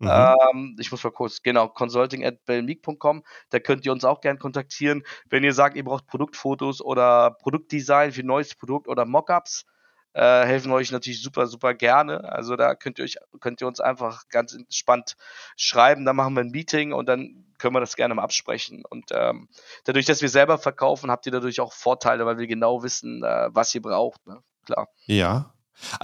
[0.00, 0.10] Mhm.
[0.10, 3.22] Ähm, ich muss mal kurz, genau, consulting at belmeek.com.
[3.50, 8.10] Da könnt ihr uns auch gerne kontaktieren, wenn ihr sagt, ihr braucht Produktfotos oder Produktdesign
[8.10, 9.64] für ein neues Produkt oder Mockups.
[10.12, 12.24] Äh, helfen euch natürlich super, super gerne.
[12.32, 15.16] Also da könnt ihr euch, könnt ihr uns einfach ganz entspannt
[15.56, 18.82] schreiben, dann machen wir ein Meeting und dann können wir das gerne mal absprechen.
[18.88, 19.48] Und ähm,
[19.84, 23.48] dadurch, dass wir selber verkaufen, habt ihr dadurch auch Vorteile, weil wir genau wissen, äh,
[23.52, 24.26] was ihr braucht.
[24.26, 24.38] Ne?
[24.64, 24.88] Klar.
[25.06, 25.52] Ja.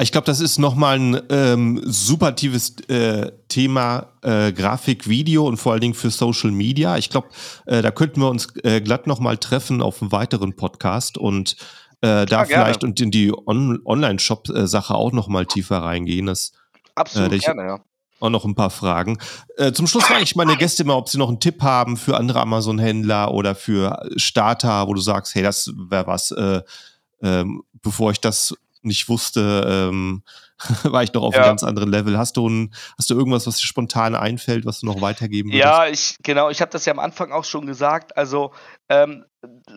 [0.00, 5.72] Ich glaube, das ist nochmal ein ähm, supertives äh, Thema äh, Grafik, Video und vor
[5.72, 6.96] allen Dingen für Social Media.
[6.96, 7.28] Ich glaube,
[7.66, 11.57] äh, da könnten wir uns äh, glatt nochmal treffen auf einem weiteren Podcast und
[12.03, 12.47] äh, da gerne.
[12.49, 16.26] vielleicht und in die On Online-Shop-Sache auch nochmal tiefer reingehen.
[16.26, 16.53] Das
[16.94, 17.80] Absolut ich- gerne, ja.
[18.20, 19.18] auch noch ein paar Fragen.
[19.57, 22.16] Äh, zum Schluss frage ich meine Gäste immer, ob sie noch einen Tipp haben für
[22.16, 26.62] andere Amazon-Händler oder für Starter, wo du sagst, hey, das wäre was, äh,
[27.22, 30.22] ähm, bevor ich das nicht wusste, ähm,
[30.84, 31.40] war ich noch auf Ja.
[31.42, 32.16] einem ganz anderen Level.
[32.16, 35.64] Hast du, ein, hast du irgendwas, was dir spontan einfällt, was du noch weitergeben würdest?
[35.64, 38.16] Ja, ich, genau, ich habe das ja am Anfang auch schon gesagt.
[38.16, 38.53] Also,
[38.88, 39.24] ähm,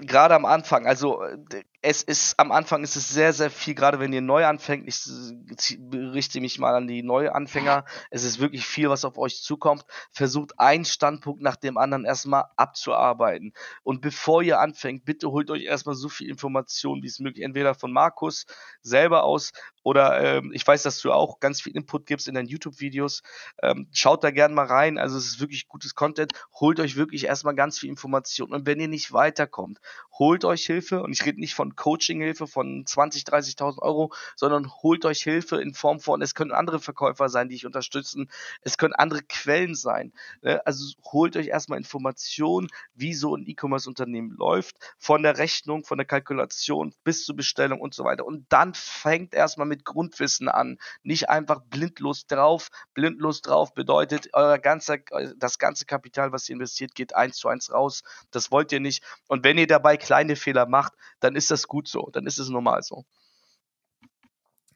[0.01, 1.38] gerade am Anfang, also äh,
[1.82, 5.77] es ist am Anfang ist es sehr, sehr viel, gerade wenn ihr neu anfängt, ich
[5.93, 9.86] richte mich mal an die Neuanfänger, es ist wirklich viel, was auf euch zukommt.
[10.11, 13.53] Versucht einen Standpunkt nach dem anderen erstmal abzuarbeiten.
[13.84, 17.73] Und bevor ihr anfängt, bitte holt euch erstmal so viel Information wie es möglich, entweder
[17.75, 18.45] von Markus
[18.82, 19.53] selber aus
[19.84, 23.23] oder ähm, ich weiß, dass du auch ganz viel Input gibst in deinen YouTube-Videos.
[23.63, 24.97] Ähm, schaut da gerne mal rein.
[24.97, 26.34] Also es ist wirklich gutes Content.
[26.59, 28.53] Holt euch wirklich erstmal ganz viel Information.
[28.53, 29.80] Und wenn ihr nicht weiterkommt,
[30.17, 31.01] holt euch Hilfe.
[31.01, 35.74] Und ich rede nicht von Coaching-Hilfe von 20, 30.000 Euro, sondern holt euch Hilfe in
[35.74, 38.30] Form von, es können andere Verkäufer sein, die euch unterstützen.
[38.61, 40.13] Es können andere Quellen sein.
[40.41, 40.65] Ne?
[40.65, 46.05] Also holt euch erstmal Informationen, wie so ein E-Commerce-Unternehmen läuft, von der Rechnung, von der
[46.05, 48.26] Kalkulation bis zur Bestellung und so weiter.
[48.26, 50.59] Und dann fängt erstmal mit Grundwissen an.
[50.59, 50.78] an.
[51.03, 52.70] Nicht einfach blindlos drauf.
[52.93, 54.99] Blindlos drauf bedeutet, euer ganzer,
[55.38, 58.03] das ganze Kapital, was ihr investiert, geht eins zu eins raus.
[58.32, 59.03] Das wollt ihr nicht.
[59.28, 62.10] Und wenn ihr dabei kleine Fehler macht, dann ist das gut so.
[62.14, 63.05] Dann ist es normal so.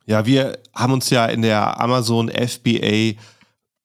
[0.06, 3.20] Ja, wir haben uns ja in der Amazon FBA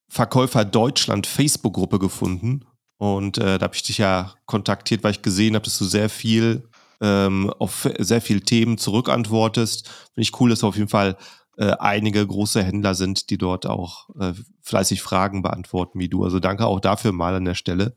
[0.09, 2.65] Verkäufer Deutschland Facebook-Gruppe gefunden.
[2.97, 6.09] Und äh, da habe ich dich ja kontaktiert, weil ich gesehen habe, dass du sehr
[6.09, 6.69] viel
[7.01, 9.87] ähm, auf sehr viele Themen zurückantwortest.
[9.87, 11.17] Finde ich cool, dass auf jeden Fall
[11.59, 14.33] äh, einige große Händler sind, die dort auch äh,
[14.63, 16.25] fleißig Fragen beantworten wie du.
[16.25, 17.97] Also danke auch dafür mal an der Stelle.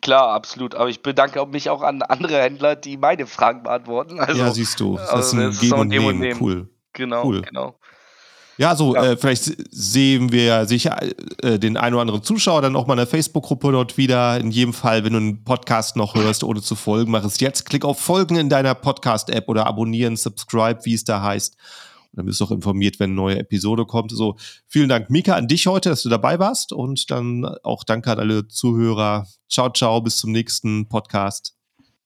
[0.00, 0.74] Klar, absolut.
[0.74, 4.20] Aber ich bedanke mich auch an andere Händler, die meine Fragen beantworten.
[4.20, 4.96] Also, ja, siehst du.
[4.96, 6.36] Das also, ist ein Geben und Nehmen.
[6.40, 6.68] Cool.
[6.92, 7.42] Genau, cool.
[7.42, 7.76] genau.
[8.60, 9.12] Ja, so, ja.
[9.12, 10.98] Äh, vielleicht sehen wir sicher
[11.42, 14.38] äh, den einen oder anderen Zuschauer dann auch mal in der Facebook-Gruppe dort wieder.
[14.38, 17.64] In jedem Fall, wenn du einen Podcast noch hörst, ohne zu folgen, mach es jetzt.
[17.64, 21.56] Klick auf Folgen in deiner Podcast-App oder abonnieren, subscribe, wie es da heißt.
[22.12, 24.10] Dann bist du auch informiert, wenn eine neue Episode kommt.
[24.10, 24.36] So,
[24.66, 26.72] vielen Dank, Mika, an dich heute, dass du dabei warst.
[26.72, 29.26] Und dann auch danke an alle Zuhörer.
[29.48, 31.59] Ciao, ciao, bis zum nächsten Podcast.